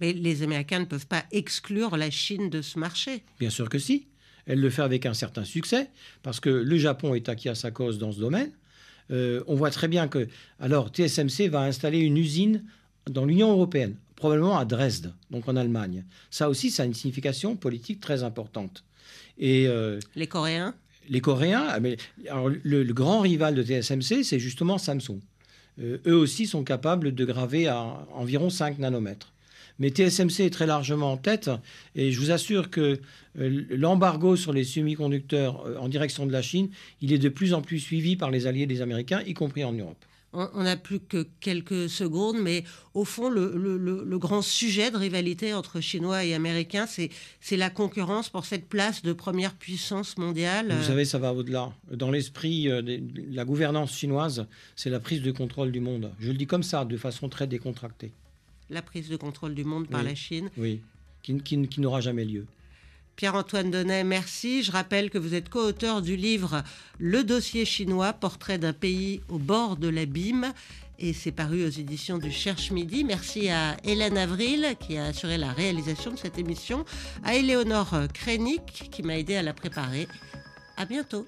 Mais 0.00 0.12
les 0.12 0.42
Américains 0.42 0.80
ne 0.80 0.86
peuvent 0.86 1.06
pas 1.06 1.24
exclure 1.30 1.96
la 1.96 2.10
Chine 2.10 2.48
de 2.48 2.62
ce 2.62 2.78
marché. 2.78 3.22
Bien 3.38 3.50
sûr 3.50 3.68
que 3.68 3.78
si. 3.78 4.06
Elle 4.46 4.60
le 4.60 4.70
fait 4.70 4.82
avec 4.82 5.06
un 5.06 5.14
certain 5.14 5.44
succès, 5.44 5.90
parce 6.22 6.40
que 6.40 6.48
le 6.48 6.78
Japon 6.78 7.14
est 7.14 7.28
acquis 7.28 7.50
à 7.50 7.54
sa 7.54 7.70
cause 7.70 7.98
dans 7.98 8.10
ce 8.10 8.18
domaine. 8.18 8.50
Euh, 9.10 9.42
on 9.46 9.54
voit 9.54 9.70
très 9.70 9.86
bien 9.86 10.08
que, 10.08 10.28
alors, 10.58 10.90
TSMC 10.90 11.48
va 11.48 11.60
installer 11.62 11.98
une 11.98 12.16
usine 12.16 12.64
dans 13.08 13.24
l'Union 13.24 13.50
européenne, 13.50 13.96
probablement 14.16 14.58
à 14.58 14.64
Dresde, 14.64 15.12
donc 15.30 15.48
en 15.48 15.56
Allemagne. 15.56 16.04
Ça 16.30 16.48
aussi, 16.48 16.70
ça 16.70 16.84
a 16.84 16.86
une 16.86 16.94
signification 16.94 17.54
politique 17.54 18.00
très 18.00 18.22
importante. 18.22 18.84
Et 19.38 19.66
euh, 19.68 19.98
les 20.16 20.26
Coréens? 20.26 20.74
Les 21.08 21.20
Coréens, 21.20 21.66
ah, 21.68 21.80
mais, 21.80 21.96
le, 22.62 22.84
grand 22.92 23.20
rival 23.20 23.54
de 23.54 23.62
TSMC, 23.62 24.22
c'est 24.22 24.38
justement 24.38 24.78
Samsung. 24.78 25.20
Euh, 25.80 25.98
eux 26.06 26.16
aussi 26.16 26.46
sont 26.46 26.62
capables 26.64 27.14
de 27.14 27.24
graver 27.24 27.66
à 27.66 28.06
environ 28.12 28.50
5 28.50 28.78
nanomètres. 28.78 29.32
Mais 29.78 29.88
TSMC 29.88 30.40
est 30.40 30.52
très 30.52 30.66
largement 30.66 31.12
en 31.12 31.16
tête 31.16 31.50
et 31.94 32.12
je 32.12 32.20
vous 32.20 32.30
assure 32.30 32.68
que 32.68 33.00
euh, 33.38 33.64
l'embargo 33.70 34.36
sur 34.36 34.52
les 34.52 34.64
semi-conducteurs 34.64 35.64
en 35.80 35.88
direction 35.88 36.26
de 36.26 36.32
la 36.32 36.42
Chine, 36.42 36.68
il 37.00 37.12
est 37.12 37.18
de 37.18 37.30
plus 37.30 37.54
en 37.54 37.62
plus 37.62 37.78
suivi 37.78 38.16
par 38.16 38.30
les 38.30 38.46
alliés 38.46 38.66
des 38.66 38.82
Américains, 38.82 39.22
y 39.26 39.32
compris 39.32 39.64
en 39.64 39.72
Europe 39.72 40.04
on 40.32 40.62
n'a 40.62 40.76
plus 40.76 41.00
que 41.00 41.26
quelques 41.40 41.88
secondes, 41.88 42.38
mais 42.40 42.64
au 42.94 43.04
fond, 43.04 43.28
le, 43.28 44.18
grand 44.18 44.42
sujet 44.42 44.90
de 44.90 44.96
rivalité 44.96 45.54
entre 45.54 45.80
Chinois 45.80 46.24
et 46.24 46.34
Américains, 46.34 46.86
c'est 46.86 47.56
la 47.56 47.70
concurrence 47.70 48.28
pour 48.28 48.44
cette 48.44 48.68
place 48.68 49.02
de 49.02 49.12
première 49.12 49.54
puissance 49.54 50.18
mondiale. 50.18 50.72
Vous 50.72 50.84
savez, 50.84 51.04
ça 51.04 51.18
va 51.18 51.32
au-delà. 51.32 51.72
Dans 51.90 52.10
l'esprit 52.10 52.68
euh, 52.68 52.82
de 52.82 53.00
la 53.32 53.44
gouvernance 53.44 53.96
chinoise, 53.96 54.46
c'est 54.76 54.90
la 54.90 55.00
prise 55.00 55.22
de 55.22 55.32
contrôle 55.32 55.72
du 55.72 55.80
monde. 55.80 56.12
Je 56.20 56.28
le 56.28 56.36
dis 56.36 56.46
comme 56.46 56.62
ça, 56.62 56.84
de 56.84 56.96
façon 56.96 57.28
très 57.28 57.46
décontractée. 57.46 58.12
La 58.68 58.82
prise 58.82 59.08
de 59.08 59.16
contrôle 59.16 59.54
du 59.54 59.64
monde 59.64 59.88
par 59.88 60.02
la 60.02 60.14
Chine 60.14 60.50
Oui, 60.56 60.80
qui 61.22 61.80
n'aura 61.80 62.00
jamais 62.00 62.24
lieu. 62.24 62.46
Pierre-Antoine 63.16 63.70
Donnet, 63.70 64.04
merci. 64.04 64.62
Je 64.62 64.72
rappelle 64.72 65.10
que 65.10 65.18
vous 65.18 65.34
êtes 65.34 65.48
co-auteur 65.48 66.02
du 66.02 66.16
livre 66.16 66.62
Le 66.98 67.24
dossier 67.24 67.64
chinois, 67.64 68.12
portrait 68.12 68.58
d'un 68.58 68.72
pays 68.72 69.20
au 69.28 69.38
bord 69.38 69.76
de 69.76 69.88
l'abîme. 69.88 70.52
Et 70.98 71.12
c'est 71.12 71.32
paru 71.32 71.64
aux 71.64 71.70
éditions 71.70 72.18
du 72.18 72.30
Cherche 72.30 72.70
Midi. 72.70 73.04
Merci 73.04 73.48
à 73.48 73.76
Hélène 73.84 74.18
Avril 74.18 74.74
qui 74.80 74.98
a 74.98 75.06
assuré 75.06 75.38
la 75.38 75.52
réalisation 75.52 76.10
de 76.10 76.16
cette 76.16 76.38
émission, 76.38 76.84
à 77.24 77.34
Éléonore 77.34 77.94
Krenik 78.12 78.90
qui 78.90 79.02
m'a 79.02 79.18
aidé 79.18 79.36
à 79.36 79.42
la 79.42 79.54
préparer. 79.54 80.08
À 80.76 80.84
bientôt. 80.84 81.26